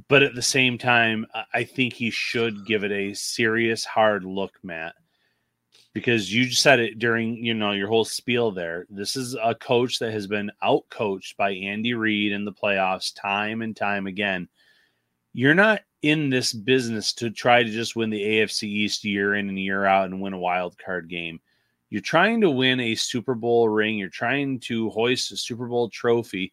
[0.08, 4.52] But at the same time, I think he should give it a serious, hard look,
[4.62, 4.94] Matt
[5.98, 8.86] because you said it during you know your whole spiel there.
[8.88, 13.62] This is a coach that has been outcoached by Andy Reid in the playoffs time
[13.62, 14.48] and time again.
[15.32, 19.48] You're not in this business to try to just win the AFC East year in
[19.48, 21.40] and year out and win a wild card game.
[21.90, 23.98] You're trying to win a Super Bowl ring.
[23.98, 26.52] You're trying to hoist a Super Bowl trophy.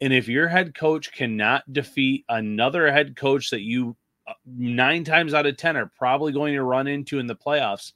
[0.00, 5.34] And if your head coach cannot defeat another head coach that you uh, nine times
[5.34, 7.92] out of 10 are probably going to run into in the playoffs,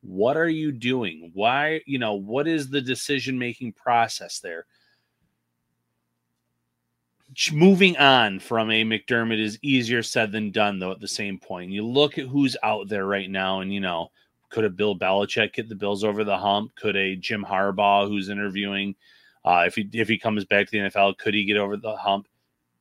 [0.00, 1.30] what are you doing?
[1.34, 4.66] Why, you know, what is the decision making process there?
[7.52, 11.70] Moving on from a McDermott is easier said than done, though, at the same point.
[11.70, 14.10] You look at who's out there right now, and, you know,
[14.48, 16.74] could a Bill Belichick get the Bills over the hump?
[16.74, 18.94] Could a Jim Harbaugh, who's interviewing,
[19.44, 21.96] uh, if he if he comes back to the NFL, could he get over the
[21.96, 22.28] hump?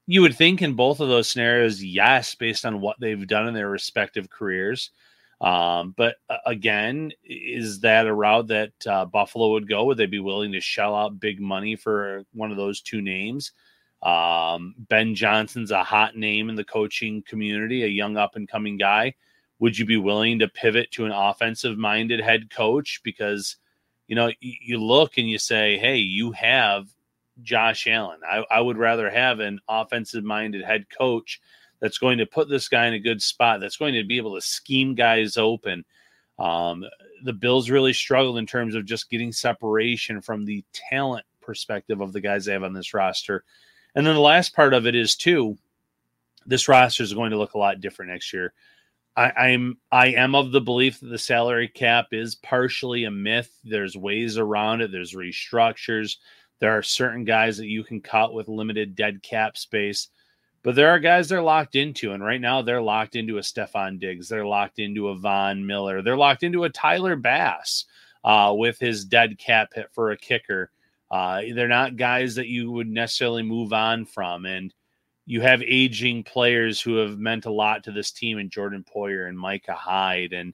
[0.05, 3.53] You would think in both of those scenarios, yes, based on what they've done in
[3.53, 4.91] their respective careers.
[5.41, 9.83] Um, but uh, again, is that a route that uh, Buffalo would go?
[9.85, 13.51] Would they be willing to shell out big money for one of those two names?
[14.01, 18.77] Um, ben Johnson's a hot name in the coaching community, a young up and coming
[18.77, 19.15] guy.
[19.59, 23.01] Would you be willing to pivot to an offensive minded head coach?
[23.03, 23.55] Because,
[24.07, 26.87] you know, you look and you say, hey, you have
[27.41, 28.19] Josh Allen.
[28.29, 31.41] I, I would rather have an offensive minded head coach
[31.79, 34.35] that's going to put this guy in a good spot, that's going to be able
[34.35, 35.85] to scheme guys open.
[36.39, 36.83] Um,
[37.23, 42.13] the Bills really struggled in terms of just getting separation from the talent perspective of
[42.13, 43.43] the guys they have on this roster.
[43.97, 45.57] And then the last part of it is too,
[46.45, 48.53] this roster is going to look a lot different next year.
[49.15, 53.49] I, I'm I am of the belief that the salary cap is partially a myth.
[53.63, 54.91] There's ways around it.
[54.91, 56.17] There's restructures.
[56.59, 60.09] There are certain guys that you can cut with limited dead cap space.
[60.61, 63.99] But there are guys they're locked into, and right now they're locked into a Stefon
[63.99, 67.85] Diggs, they're locked into a Von Miller, they're locked into a Tyler Bass
[68.23, 70.69] uh, with his dead cap hit for a kicker.
[71.09, 74.73] Uh, they're not guys that you would necessarily move on from, and
[75.25, 79.27] you have aging players who have meant a lot to this team, and Jordan Poyer
[79.27, 80.53] and Micah Hyde, and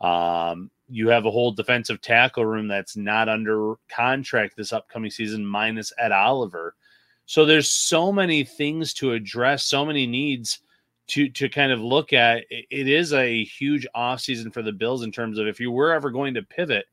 [0.00, 5.44] um, you have a whole defensive tackle room that's not under contract this upcoming season,
[5.44, 6.74] minus Ed Oliver.
[7.26, 10.60] So there's so many things to address, so many needs
[11.08, 12.44] to to kind of look at.
[12.50, 16.10] It is a huge offseason for the Bills in terms of if you were ever
[16.10, 16.86] going to pivot,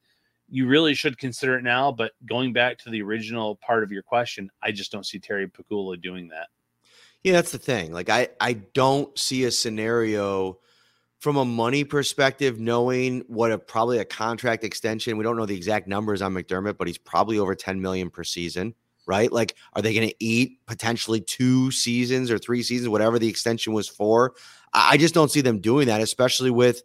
[0.51, 1.91] you really should consider it now.
[1.91, 5.47] But going back to the original part of your question, I just don't see Terry
[5.47, 6.47] Pegula doing that.
[7.23, 7.91] Yeah, that's the thing.
[7.91, 10.59] Like I I don't see a scenario
[11.19, 15.17] from a money perspective, knowing what a probably a contract extension.
[15.17, 18.23] We don't know the exact numbers on McDermott, but he's probably over 10 million per
[18.23, 18.73] season,
[19.05, 19.31] right?
[19.31, 23.71] Like, are they going to eat potentially two seasons or three seasons, whatever the extension
[23.71, 24.33] was for?
[24.73, 26.81] I just don't see them doing that, especially with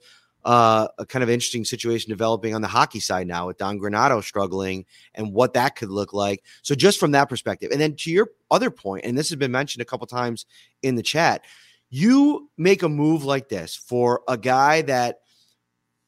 [0.46, 4.22] uh, a kind of interesting situation developing on the hockey side now with Don Granato
[4.22, 6.44] struggling and what that could look like.
[6.62, 9.50] So just from that perspective, and then to your other point, and this has been
[9.50, 10.46] mentioned a couple times
[10.84, 11.44] in the chat,
[11.90, 15.18] you make a move like this for a guy that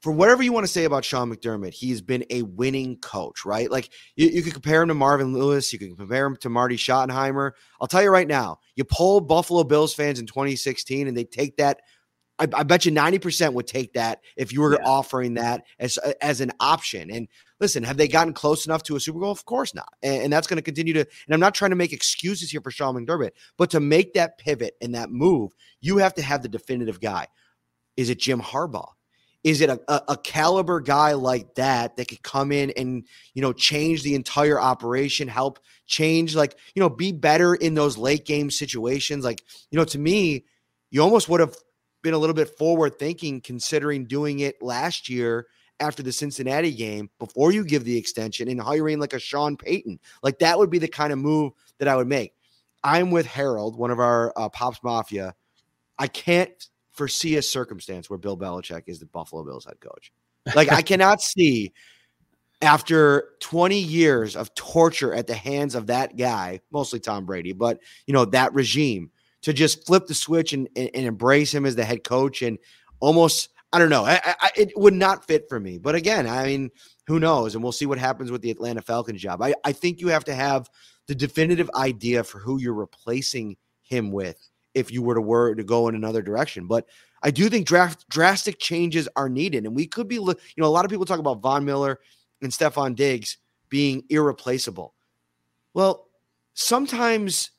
[0.02, 3.68] for whatever you want to say about Sean McDermott, he's been a winning coach, right?
[3.68, 6.76] Like you, you could compare him to Marvin Lewis, you can compare him to Marty
[6.76, 7.50] Schottenheimer.
[7.80, 11.56] I'll tell you right now, you poll Buffalo Bills fans in 2016 and they take
[11.56, 11.80] that
[12.38, 14.86] I, I bet you 90% would take that if you were yeah.
[14.86, 17.10] offering that as uh, as an option.
[17.10, 17.28] And
[17.60, 19.30] listen, have they gotten close enough to a Super Bowl?
[19.30, 19.92] Of course not.
[20.02, 22.60] And, and that's going to continue to, and I'm not trying to make excuses here
[22.60, 26.42] for Sean McDermott, but to make that pivot and that move, you have to have
[26.42, 27.26] the definitive guy.
[27.96, 28.92] Is it Jim Harbaugh?
[29.44, 33.42] Is it a, a, a, caliber guy like that that could come in and you
[33.42, 38.24] know change the entire operation, help change like you know be better in those late
[38.24, 39.24] game situations?
[39.24, 40.44] Like you know, to me,
[40.90, 41.54] you almost would have
[42.02, 45.46] been a little bit forward thinking considering doing it last year
[45.80, 49.98] after the Cincinnati game before you give the extension and hiring like a Sean Payton.
[50.22, 52.32] Like that would be the kind of move that I would make.
[52.82, 55.34] I'm with Harold, one of our uh, Pops Mafia.
[55.98, 56.52] I can't
[56.92, 60.12] foresee a circumstance where Bill Belichick is the Buffalo Bills head coach.
[60.54, 61.72] Like I cannot see
[62.60, 67.80] after 20 years of torture at the hands of that guy, mostly Tom Brady, but
[68.06, 69.10] you know that regime
[69.42, 72.58] to just flip the switch and, and, and embrace him as the head coach and
[73.00, 74.04] almost I don't know.
[74.04, 75.76] I, I, it would not fit for me.
[75.76, 76.70] But again, I mean,
[77.06, 77.54] who knows?
[77.54, 79.42] And we'll see what happens with the Atlanta Falcons job.
[79.42, 80.70] I, I think you have to have
[81.06, 85.64] the definitive idea for who you're replacing him with if you were to were to
[85.64, 86.66] go in another direction.
[86.66, 86.86] But
[87.22, 90.14] I do think draft drastic changes are needed, and we could be.
[90.14, 91.98] You know, a lot of people talk about Von Miller
[92.40, 93.36] and Stefon Diggs
[93.68, 94.94] being irreplaceable.
[95.74, 96.08] Well,
[96.54, 97.50] sometimes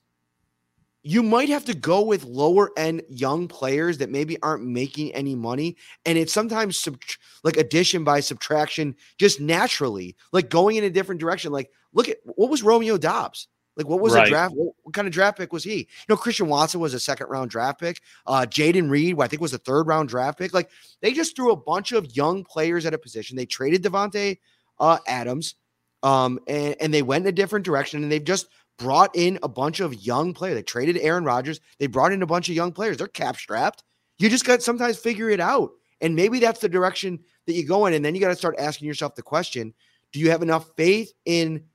[1.09, 5.33] you might have to go with lower end young players that maybe aren't making any
[5.33, 5.75] money.
[6.05, 7.01] And it's sometimes sub-
[7.43, 11.51] like addition by subtraction, just naturally, like going in a different direction.
[11.51, 13.47] Like, look at what was Romeo Doubs?
[13.75, 14.27] Like, what was right.
[14.27, 14.53] a draft?
[14.53, 15.77] What, what, kind of draft pick was he?
[15.77, 18.01] You know, Christian Watson was a second round draft pick.
[18.27, 20.53] Uh, Jayden Reed, I think was a third round draft pick.
[20.53, 20.69] Like,
[21.01, 23.35] they just threw a bunch of young players at a position.
[23.35, 24.37] They traded Davante
[24.79, 25.55] uh, Adams,
[26.03, 28.47] um, and, and they went in a different direction, and they've just
[28.79, 30.55] brought in a bunch of young players.
[30.55, 31.59] They traded Aaron Rodgers.
[31.77, 32.97] They brought in a bunch of young players.
[32.97, 33.83] They're cap strapped.
[34.17, 35.71] You just got to sometimes figure it out.
[36.01, 37.93] And maybe that's the direction that you go in.
[37.93, 39.73] And then you got to start asking yourself the question
[40.11, 41.65] do you have enough faith in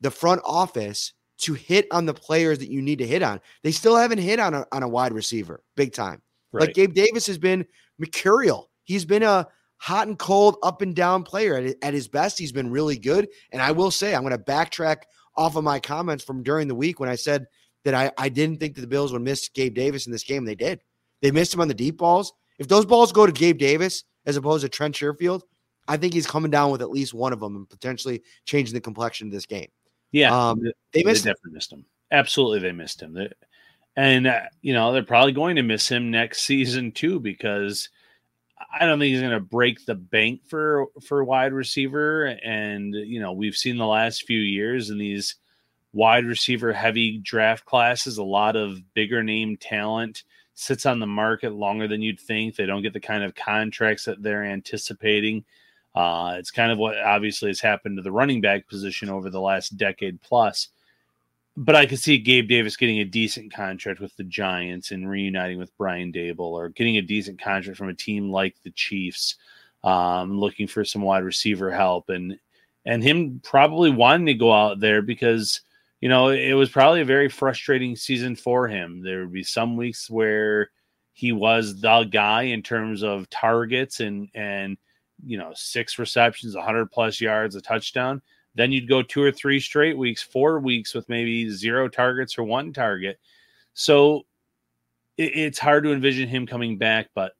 [0.00, 3.40] the front office to hit on the players that you need to hit on?
[3.62, 6.22] They still haven't hit on a, on a wide receiver big time.
[6.50, 6.62] Right.
[6.62, 7.66] Like Gabe Davis has been
[7.98, 8.70] mercurial.
[8.84, 11.56] He's been a hot and cold, up and down player.
[11.56, 13.28] At, at his best, he's been really good.
[13.52, 15.02] And I will say, I'm going to backtrack
[15.38, 17.46] off of my comments from during the week when I said
[17.84, 20.44] that I, I didn't think that the Bills would miss Gabe Davis in this game.
[20.44, 20.80] They did.
[21.22, 22.32] They missed him on the deep balls.
[22.58, 25.42] If those balls go to Gabe Davis as opposed to Trent Sherfield,
[25.86, 28.80] I think he's coming down with at least one of them and potentially changing the
[28.80, 29.68] complexion of this game.
[30.10, 30.60] Yeah, um,
[30.92, 31.84] they, missed they definitely missed him.
[32.10, 33.14] Absolutely, they missed him.
[33.14, 33.30] They,
[33.96, 37.88] and uh, you know they're probably going to miss him next season too because
[38.80, 42.26] I don't think he's going to break the bank for for wide receiver.
[42.26, 45.36] And you know, we've seen the last few years in these
[45.92, 50.22] wide receiver heavy draft classes, a lot of bigger name talent
[50.54, 52.56] sits on the market longer than you'd think.
[52.56, 55.44] They don't get the kind of contracts that they're anticipating.
[55.94, 59.40] Uh, it's kind of what obviously has happened to the running back position over the
[59.40, 60.68] last decade plus
[61.60, 65.58] but I could see Gabe Davis getting a decent contract with the Giants and reuniting
[65.58, 69.34] with Brian Daboll or getting a decent contract from a team like the Chiefs,
[69.82, 72.38] um, looking for some wide receiver help, and
[72.86, 75.60] and him probably wanting to go out there because
[76.00, 79.02] you know it was probably a very frustrating season for him.
[79.02, 80.70] There would be some weeks where
[81.12, 84.78] he was the guy in terms of targets and and
[85.26, 88.22] you know six receptions, 100 plus yards, a touchdown
[88.58, 92.42] then you'd go two or three straight weeks, four weeks with maybe zero targets or
[92.42, 93.20] one target.
[93.72, 94.26] So
[95.16, 97.34] it, it's hard to envision him coming back, but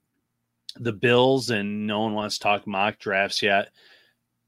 [0.77, 3.71] the Bills and no one wants to talk mock drafts yet.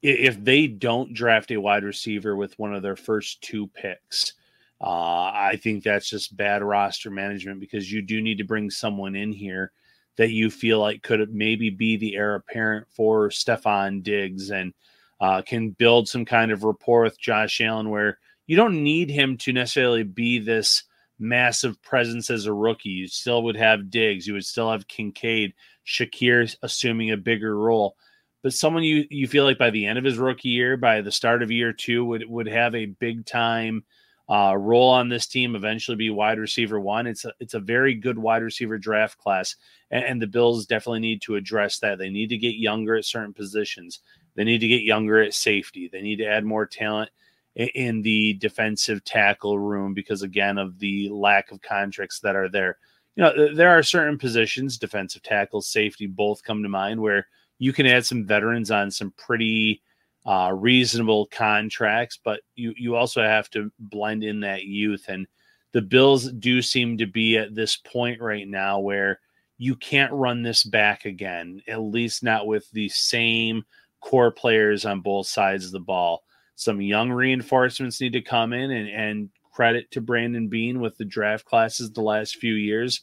[0.01, 4.33] If they don't draft a wide receiver with one of their first two picks,
[4.79, 9.15] uh, I think that's just bad roster management because you do need to bring someone
[9.15, 9.73] in here
[10.15, 14.73] that you feel like could maybe be the heir apparent for Stefon Diggs and
[15.21, 18.17] uh, can build some kind of rapport with Josh Allen where
[18.47, 20.83] you don't need him to necessarily be this
[21.19, 22.89] massive presence as a rookie.
[22.89, 25.53] You still would have Diggs, you would still have Kincaid,
[25.85, 27.95] Shakir assuming a bigger role.
[28.43, 31.11] But someone you you feel like by the end of his rookie year, by the
[31.11, 33.83] start of year two, would would have a big time
[34.27, 35.55] uh, role on this team.
[35.55, 37.05] Eventually, be wide receiver one.
[37.05, 39.55] It's a it's a very good wide receiver draft class,
[39.91, 41.99] and, and the Bills definitely need to address that.
[41.99, 43.99] They need to get younger at certain positions.
[44.35, 45.89] They need to get younger at safety.
[45.91, 47.09] They need to add more talent
[47.55, 52.77] in the defensive tackle room because again of the lack of contracts that are there.
[53.15, 57.27] You know, there are certain positions, defensive tackle, safety, both come to mind where
[57.59, 59.81] you can add some veterans on some pretty
[60.25, 65.05] uh, reasonable contracts, but you you also have to blend in that youth.
[65.09, 65.27] And
[65.73, 69.19] the Bills do seem to be at this point right now where
[69.57, 73.63] you can't run this back again, at least not with the same
[74.01, 76.23] core players on both sides of the ball.
[76.55, 81.05] Some young reinforcements need to come in and, and credit to Brandon Beane with the
[81.05, 83.01] draft classes the last few years.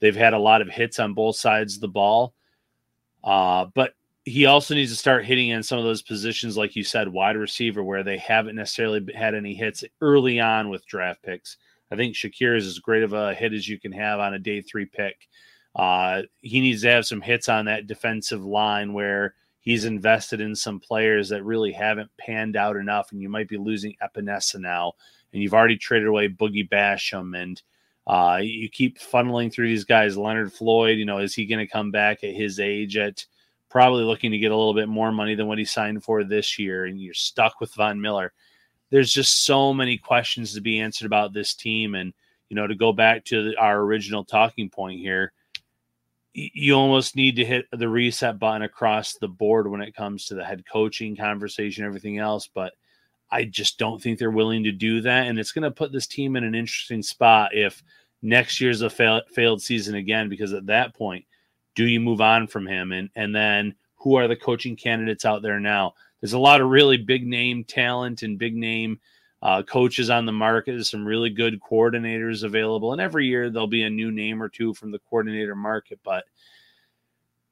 [0.00, 2.34] They've had a lot of hits on both sides of the ball.
[3.22, 3.94] Uh, but
[4.24, 7.36] he also needs to start hitting in some of those positions, like you said, wide
[7.36, 11.56] receiver, where they haven't necessarily had any hits early on with draft picks.
[11.90, 14.38] I think Shakir is as great of a hit as you can have on a
[14.38, 15.28] day three pick.
[15.74, 20.54] Uh, he needs to have some hits on that defensive line where he's invested in
[20.54, 24.92] some players that really haven't panned out enough, and you might be losing Epenesa now,
[25.32, 27.62] and you've already traded away Boogie Basham, and
[28.06, 30.16] uh, you keep funneling through these guys.
[30.16, 33.24] Leonard Floyd, you know, is he going to come back at his age at
[33.68, 36.58] probably looking to get a little bit more money than what he signed for this
[36.58, 38.32] year, and you're stuck with Von Miller.
[38.90, 42.12] There's just so many questions to be answered about this team, and
[42.48, 45.32] you know, to go back to our original talking point here
[46.32, 50.34] you almost need to hit the reset button across the board when it comes to
[50.34, 52.48] the head coaching conversation, everything else.
[52.52, 52.74] But
[53.30, 55.26] I just don't think they're willing to do that.
[55.26, 57.82] And it's going to put this team in an interesting spot if
[58.22, 61.24] next year's a fail, failed season again, because at that point,
[61.74, 62.92] do you move on from him?
[62.92, 65.94] And, and then who are the coaching candidates out there now?
[66.20, 69.00] There's a lot of really big name talent and big name
[69.42, 70.72] uh, coaches on the market.
[70.72, 74.48] There's some really good coordinators available, and every year there'll be a new name or
[74.48, 75.98] two from the coordinator market.
[76.04, 76.24] But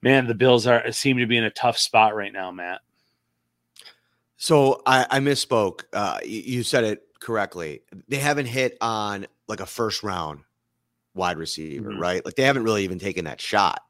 [0.02, 2.80] man, the Bills are seem to be in a tough spot right now, Matt.
[4.36, 5.84] So I, I misspoke.
[5.92, 7.82] Uh, you, said it correctly.
[8.06, 10.40] They haven't hit on like a first round
[11.14, 12.00] wide receiver, mm-hmm.
[12.00, 12.24] right?
[12.24, 13.82] Like they haven't really even taken that shot.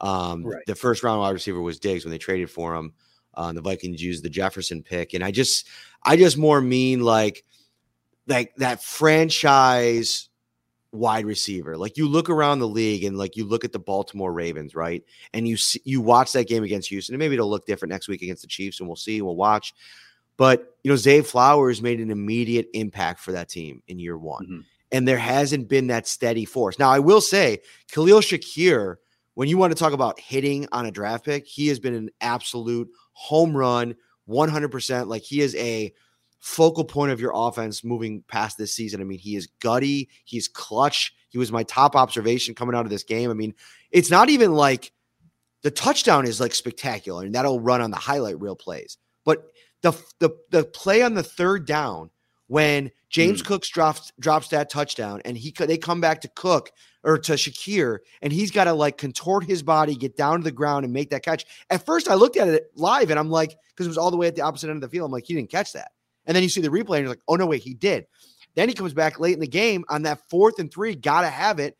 [0.00, 0.62] Um, right.
[0.66, 2.92] The first round wide receiver was Diggs when they traded for him.
[3.36, 5.66] Uh, the Vikings used the Jefferson pick, and I just,
[6.02, 7.44] I just more mean like,
[8.26, 10.28] like that franchise
[10.92, 11.76] wide receiver.
[11.76, 15.04] Like you look around the league and like you look at the Baltimore Ravens, right?
[15.32, 18.08] And you see, you watch that game against Houston, and maybe it'll look different next
[18.08, 19.74] week against the Chiefs, and we'll see, we'll watch.
[20.36, 24.44] But you know, Zay Flowers made an immediate impact for that team in year one.
[24.44, 24.60] Mm-hmm.
[24.92, 26.78] And there hasn't been that steady force.
[26.78, 27.60] Now, I will say,
[27.90, 28.96] Khalil Shakir,
[29.34, 32.10] when you want to talk about hitting on a draft pick, he has been an
[32.20, 33.96] absolute home run,
[34.28, 35.06] 100%.
[35.08, 35.92] Like he is a
[36.38, 39.00] focal point of your offense moving past this season.
[39.00, 41.14] I mean, he is gutty, he's clutch.
[41.30, 43.30] He was my top observation coming out of this game.
[43.30, 43.54] I mean,
[43.90, 44.92] it's not even like
[45.62, 48.98] the touchdown is like spectacular and that'll run on the highlight reel plays.
[49.24, 49.46] But
[49.82, 52.10] the the the play on the third down
[52.48, 53.46] when James mm.
[53.46, 56.70] Cooks drops drops that touchdown and he they come back to Cook
[57.06, 60.50] or to Shakir and he's got to like contort his body, get down to the
[60.50, 61.46] ground and make that catch.
[61.70, 64.16] At first I looked at it live and I'm like because it was all the
[64.16, 65.06] way at the opposite end of the field.
[65.06, 65.92] I'm like he didn't catch that.
[66.26, 68.06] And then you see the replay and you're like, "Oh no, wait, he did."
[68.56, 71.28] Then he comes back late in the game on that fourth and 3, got to
[71.28, 71.76] have it,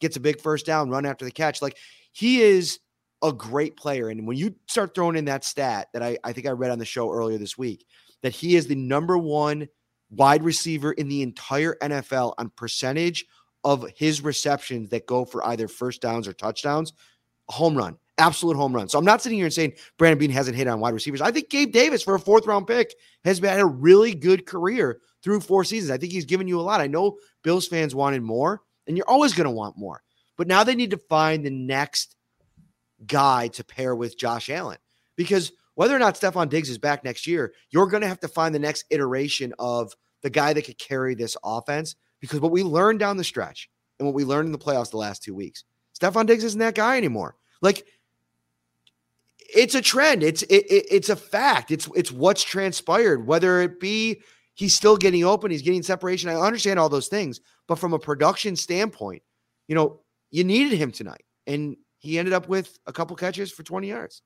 [0.00, 1.60] gets a big first down, run after the catch.
[1.60, 1.76] Like
[2.12, 2.78] he is
[3.22, 6.46] a great player and when you start throwing in that stat that I I think
[6.46, 7.84] I read on the show earlier this week
[8.22, 9.68] that he is the number 1
[10.10, 13.26] wide receiver in the entire NFL on percentage
[13.64, 16.92] of his receptions that go for either first downs or touchdowns.
[17.48, 18.88] Home run, absolute home run.
[18.88, 21.20] So I'm not sitting here and saying Brandon Beane hasn't hit on wide receivers.
[21.20, 22.94] I think Gabe Davis, for a fourth round pick,
[23.24, 25.90] has had a really good career through four seasons.
[25.90, 26.80] I think he's given you a lot.
[26.80, 30.02] I know Bills fans wanted more, and you're always going to want more.
[30.36, 32.16] But now they need to find the next
[33.06, 34.78] guy to pair with Josh Allen
[35.16, 38.28] because whether or not Stefon Diggs is back next year, you're going to have to
[38.28, 41.96] find the next iteration of the guy that could carry this offense.
[42.20, 44.96] Because what we learned down the stretch and what we learned in the playoffs the
[44.96, 45.64] last two weeks,
[45.98, 47.36] Stefon Diggs isn't that guy anymore.
[47.62, 47.86] Like,
[49.54, 50.22] it's a trend.
[50.22, 51.70] It's it, it, it's a fact.
[51.70, 53.26] It's it's what's transpired.
[53.26, 54.22] Whether it be
[54.54, 56.30] he's still getting open, he's getting separation.
[56.30, 59.22] I understand all those things, but from a production standpoint,
[59.66, 60.00] you know,
[60.30, 64.22] you needed him tonight, and he ended up with a couple catches for 20 yards.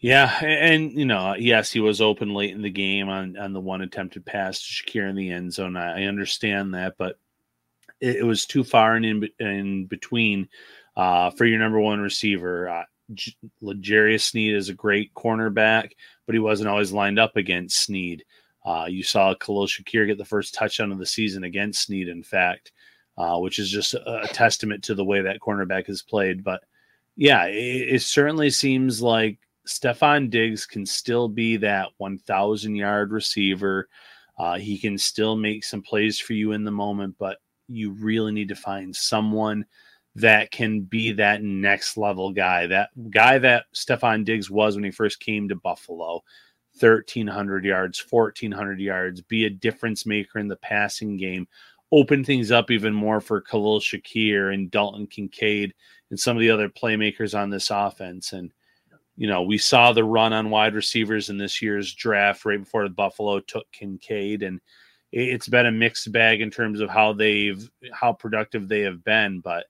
[0.00, 3.60] Yeah, and you know, yes, he was open late in the game on on the
[3.60, 5.76] one attempted pass to Shakir in the end zone.
[5.76, 7.18] I, I understand that, but
[8.02, 10.48] it, it, was too far in in, in between
[10.96, 12.68] uh, for your number one receiver.
[12.68, 12.84] Uh,
[13.60, 15.92] L'Jarius Sneed is a great cornerback,
[16.26, 18.24] but he wasn't always lined up against Sneed.
[18.64, 22.22] Uh, you saw Khalil Shakir get the first touchdown of the season against Sneed, in
[22.22, 22.72] fact,
[23.18, 26.44] uh, which is just a, a, testament to the way that cornerback has played.
[26.44, 26.62] But
[27.16, 33.88] yeah, it, it certainly seems like Stefon Diggs can still be that 1,000 yard receiver.
[34.38, 37.38] Uh, he can still make some plays for you in the moment, but
[37.72, 39.64] you really need to find someone
[40.14, 44.90] that can be that next level guy, that guy that Stefon Diggs was when he
[44.90, 46.22] first came to Buffalo.
[46.80, 51.46] 1300 yards, 1400 yards, be a difference maker in the passing game,
[51.92, 55.74] open things up even more for Khalil Shakir and Dalton Kincaid
[56.10, 58.32] and some of the other playmakers on this offense.
[58.32, 58.50] And
[59.16, 62.84] you know, we saw the run on wide receivers in this year's draft right before
[62.84, 64.60] the Buffalo took Kincaid, and
[65.12, 69.40] it's been a mixed bag in terms of how they've how productive they have been.
[69.40, 69.66] But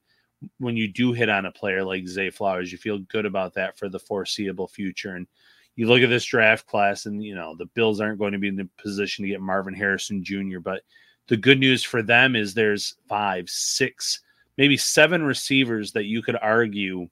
[0.58, 3.76] when you do hit on a player like Zay Flowers, you feel good about that
[3.76, 5.16] for the foreseeable future.
[5.16, 5.26] And
[5.74, 8.48] you look at this draft class, and you know the Bills aren't going to be
[8.48, 10.60] in the position to get Marvin Harrison Jr.
[10.60, 10.82] But
[11.28, 14.20] the good news for them is there's five, six,
[14.58, 17.08] maybe seven receivers that you could argue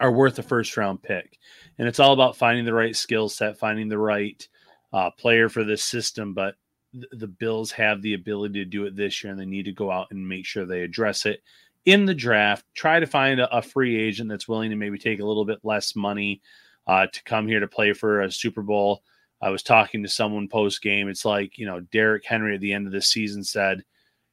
[0.00, 1.38] are worth a first round pick.
[1.78, 4.46] And it's all about finding the right skill set, finding the right
[4.92, 6.34] uh, player for this system.
[6.34, 6.54] But
[6.92, 9.90] the Bills have the ability to do it this year, and they need to go
[9.90, 11.42] out and make sure they address it
[11.84, 12.64] in the draft.
[12.74, 15.60] Try to find a, a free agent that's willing to maybe take a little bit
[15.62, 16.40] less money
[16.86, 19.02] uh, to come here to play for a Super Bowl.
[19.40, 21.08] I was talking to someone post game.
[21.08, 23.82] It's like, you know, Derrick Henry at the end of the season said,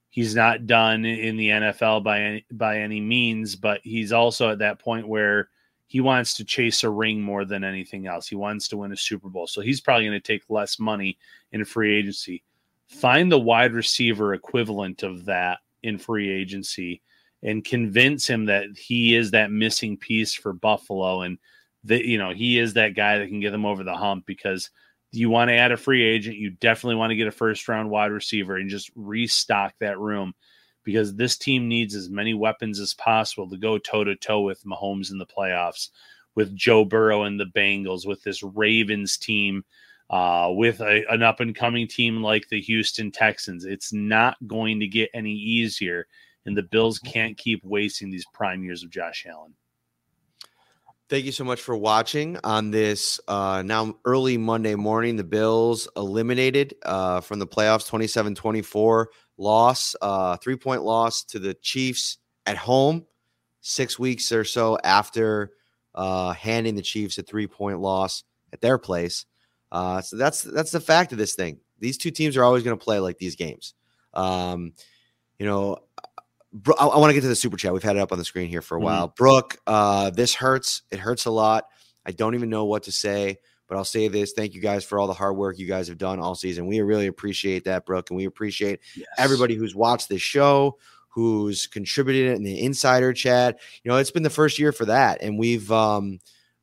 [0.09, 4.59] he's not done in the NFL by any, by any means, but he's also at
[4.59, 5.49] that point where
[5.87, 8.27] he wants to chase a ring more than anything else.
[8.27, 9.47] He wants to win a Super Bowl.
[9.47, 11.17] So he's probably going to take less money
[11.51, 12.43] in free agency.
[12.89, 17.01] Find the wide receiver equivalent of that in free agency
[17.41, 21.37] and convince him that he is that missing piece for Buffalo and
[21.85, 24.69] that you know he is that guy that can get them over the hump because
[25.11, 27.89] you want to add a free agent, you definitely want to get a first round
[27.89, 30.33] wide receiver and just restock that room
[30.83, 34.63] because this team needs as many weapons as possible to go toe to toe with
[34.63, 35.89] Mahomes in the playoffs,
[36.35, 39.63] with Joe Burrow and the Bengals, with this Ravens team,
[40.09, 43.65] uh, with a, an up and coming team like the Houston Texans.
[43.65, 46.07] It's not going to get any easier,
[46.45, 49.53] and the Bills can't keep wasting these prime years of Josh Allen.
[51.09, 55.15] Thank you so much for watching on this uh, now early Monday morning.
[55.15, 61.39] The Bills eliminated uh, from the playoffs 27 24 loss, uh, three point loss to
[61.39, 63.07] the Chiefs at home,
[63.61, 65.53] six weeks or so after
[65.95, 69.25] uh, handing the Chiefs a three point loss at their place.
[69.71, 71.59] Uh, so that's that's the fact of this thing.
[71.79, 73.73] These two teams are always going to play like these games.
[74.13, 74.73] Um,
[75.37, 75.77] you know,
[76.77, 77.73] I, I want to get to the super chat.
[77.73, 78.85] We've had it up on the screen here for a mm-hmm.
[78.85, 79.07] while.
[79.09, 80.83] Brooke, uh, this hurts.
[80.91, 81.65] It hurts a lot.
[82.05, 84.33] I don't even know what to say, but I'll say this.
[84.33, 86.65] Thank you guys for all the hard work you guys have done all season.
[86.65, 89.07] We really appreciate that, Brooke, and we appreciate yes.
[89.17, 90.77] everybody who's watched this show,
[91.09, 93.59] who's contributed in the insider chat.
[93.83, 96.19] You know, it's been the first year for that, and we've um,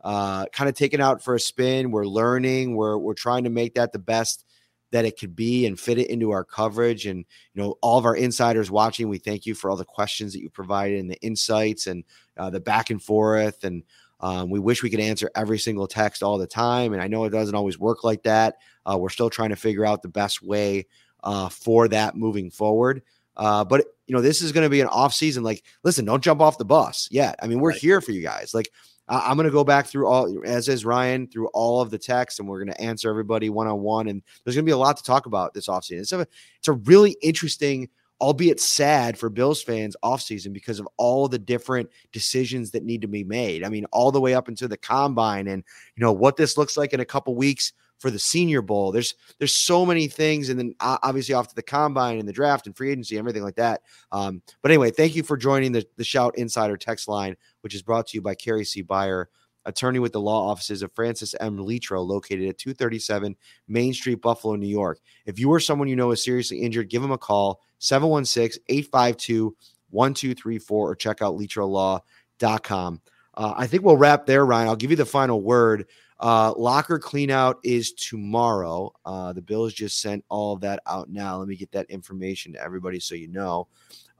[0.07, 1.91] uh, kind of taken out for a spin.
[1.91, 2.77] We're learning.
[2.77, 4.45] We're we're trying to make that the best
[4.93, 7.07] that it could be and fit it into our coverage.
[7.07, 10.33] And, you know, all of our insiders watching, we thank you for all the questions
[10.33, 12.05] that you provided and the insights and
[12.37, 13.65] uh, the back and forth.
[13.65, 13.83] And
[14.21, 16.93] um, we wish we could answer every single text all the time.
[16.93, 18.59] And I know it doesn't always work like that.
[18.89, 20.87] Uh, we're still trying to figure out the best way
[21.25, 23.03] uh, for that moving forward.
[23.37, 25.43] Uh, but you know, this is going to be an off season.
[25.43, 27.35] Like, listen, don't jump off the bus yet.
[27.43, 27.79] I mean, we're right.
[27.79, 28.55] here for you guys.
[28.55, 28.71] Like,
[29.09, 32.41] I'm going to go back through all, as is Ryan, through all of the texts,
[32.41, 34.09] and we're going to answer everybody one on one.
[34.09, 36.01] And there's going to be a lot to talk about this offseason.
[36.01, 36.27] It's a,
[36.59, 37.89] it's a really interesting,
[38.21, 43.09] albeit sad for Bills fans, offseason because of all the different decisions that need to
[43.09, 43.63] be made.
[43.63, 45.63] I mean, all the way up into the combine and,
[45.95, 48.93] you know, what this looks like in a couple weeks for the Senior Bowl.
[48.93, 52.67] There's there's so many things, and then obviously off to the combine and the draft
[52.67, 53.83] and free agency, everything like that.
[54.13, 57.83] Um, but anyway, thank you for joining the the Shout Insider text line, which is
[57.83, 58.83] brought to you by Kerry C.
[58.83, 59.29] Buyer.
[59.67, 61.59] Attorney with the law offices of Francis M.
[61.59, 63.35] Letro, located at 237
[63.67, 65.01] Main Street, Buffalo, New York.
[65.25, 69.57] If you or someone you know is seriously injured, give them a call 716 852
[69.91, 73.01] 1234 or check out letrolaw.com.
[73.35, 74.69] Uh, I think we'll wrap there, Ryan.
[74.69, 75.87] I'll give you the final word.
[76.19, 78.93] Uh, locker cleanout is tomorrow.
[79.05, 81.39] Uh, the Bills just sent all of that out now.
[81.39, 83.69] Let me get that information to everybody so you know.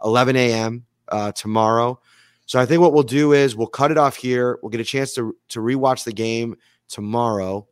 [0.05, 0.85] 11 a.m.
[1.09, 1.99] Uh, tomorrow.
[2.45, 4.59] So I think what we'll do is we'll cut it off here.
[4.63, 6.57] We'll get a chance to to rewatch the game
[6.89, 7.67] tomorrow.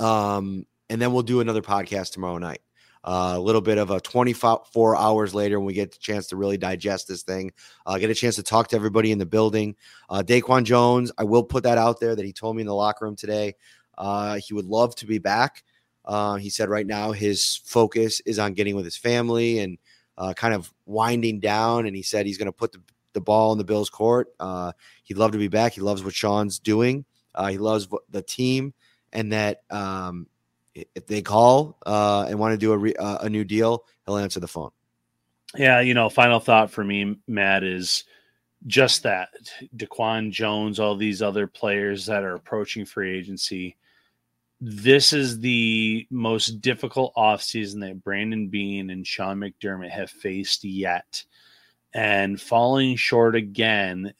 [0.00, 2.60] Um, and then we'll do another podcast tomorrow night.
[3.06, 6.56] A little bit of a 24 hours later when we get the chance to really
[6.56, 7.52] digest this thing,
[7.84, 9.76] uh, get a chance to talk to everybody in the building.
[10.08, 12.74] Uh, Daquan Jones, I will put that out there that he told me in the
[12.74, 13.56] locker room today.
[13.98, 15.64] Uh, he would love to be back.
[16.04, 19.78] Uh, he said right now his focus is on getting with his family and
[20.36, 21.86] kind of winding down.
[21.86, 22.80] And he said he's going to put the,
[23.12, 24.28] the ball in the Bills' court.
[24.40, 25.74] Uh, he'd love to be back.
[25.74, 27.04] He loves what Sean's doing.
[27.34, 28.74] Uh, he loves the team,
[29.12, 30.26] and that um,
[30.74, 34.16] if they call uh, and want to do a, re- uh, a new deal, he'll
[34.16, 34.70] answer the phone.
[35.56, 38.04] Yeah, you know, final thought for me, Matt, is
[38.66, 39.28] just that
[39.76, 43.76] Daquan Jones, all these other players that are approaching free agency.
[44.60, 51.24] This is the most difficult offseason that Brandon Beane and Sean McDermott have faced yet.
[51.92, 54.14] And falling short again,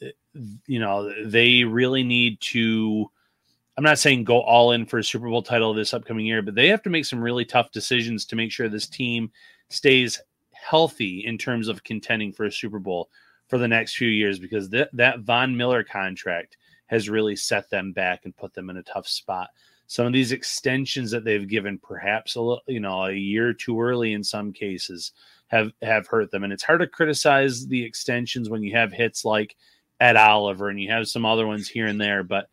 [0.66, 3.10] you know, they really need to
[3.76, 6.54] I'm not saying go all in for a Super Bowl title this upcoming year, but
[6.54, 9.30] they have to make some really tough decisions to make sure this team
[9.68, 10.20] stays
[10.52, 13.10] healthy in terms of contending for a Super Bowl
[13.48, 16.56] for the next few years because that that Von Miller contract
[16.86, 19.50] has really set them back and put them in a tough spot.
[19.86, 23.80] Some of these extensions that they've given, perhaps a little, you know, a year too
[23.80, 25.12] early in some cases,
[25.48, 26.44] have have hurt them.
[26.44, 29.56] And it's hard to criticize the extensions when you have hits like
[30.00, 32.48] Ed Oliver and you have some other ones here and there, but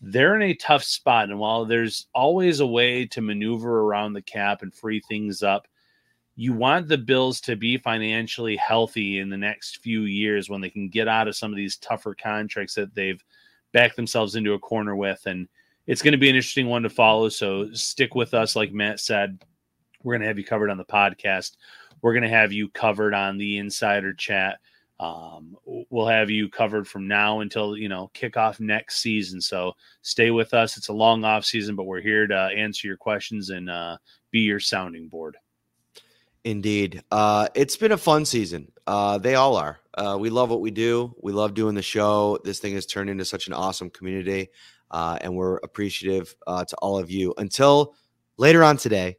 [0.00, 1.28] they're in a tough spot.
[1.28, 5.66] And while there's always a way to maneuver around the cap and free things up,
[6.36, 10.70] you want the Bills to be financially healthy in the next few years when they
[10.70, 13.22] can get out of some of these tougher contracts that they've
[13.72, 15.20] backed themselves into a corner with.
[15.26, 15.48] And
[15.88, 17.28] it's going to be an interesting one to follow.
[17.28, 18.54] So stick with us.
[18.54, 19.42] Like Matt said,
[20.04, 21.56] we're going to have you covered on the podcast.
[22.02, 24.60] We're going to have you covered on the insider chat.
[25.00, 29.40] Um, we'll have you covered from now until you know kickoff next season.
[29.40, 30.76] So stay with us.
[30.76, 33.98] It's a long off season, but we're here to answer your questions and uh,
[34.30, 35.36] be your sounding board.
[36.44, 38.72] Indeed, uh, it's been a fun season.
[38.86, 39.80] Uh, they all are.
[39.94, 41.14] Uh, we love what we do.
[41.20, 42.38] We love doing the show.
[42.42, 44.48] This thing has turned into such an awesome community,
[44.90, 47.34] uh, and we're appreciative uh, to all of you.
[47.38, 47.94] Until
[48.36, 49.18] later on today,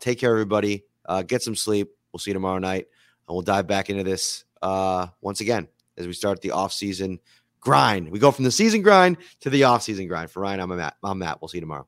[0.00, 0.84] take care, everybody.
[1.26, 1.88] get some sleep.
[2.12, 2.86] We'll see you tomorrow night,
[3.28, 7.20] and we'll dive back into this uh, once again as we start the off-season
[7.60, 8.10] grind.
[8.10, 10.30] We go from the season grind to the off-season grind.
[10.30, 10.96] For Ryan, I'm Matt.
[11.04, 11.40] I'm Matt.
[11.40, 11.86] We'll see you tomorrow.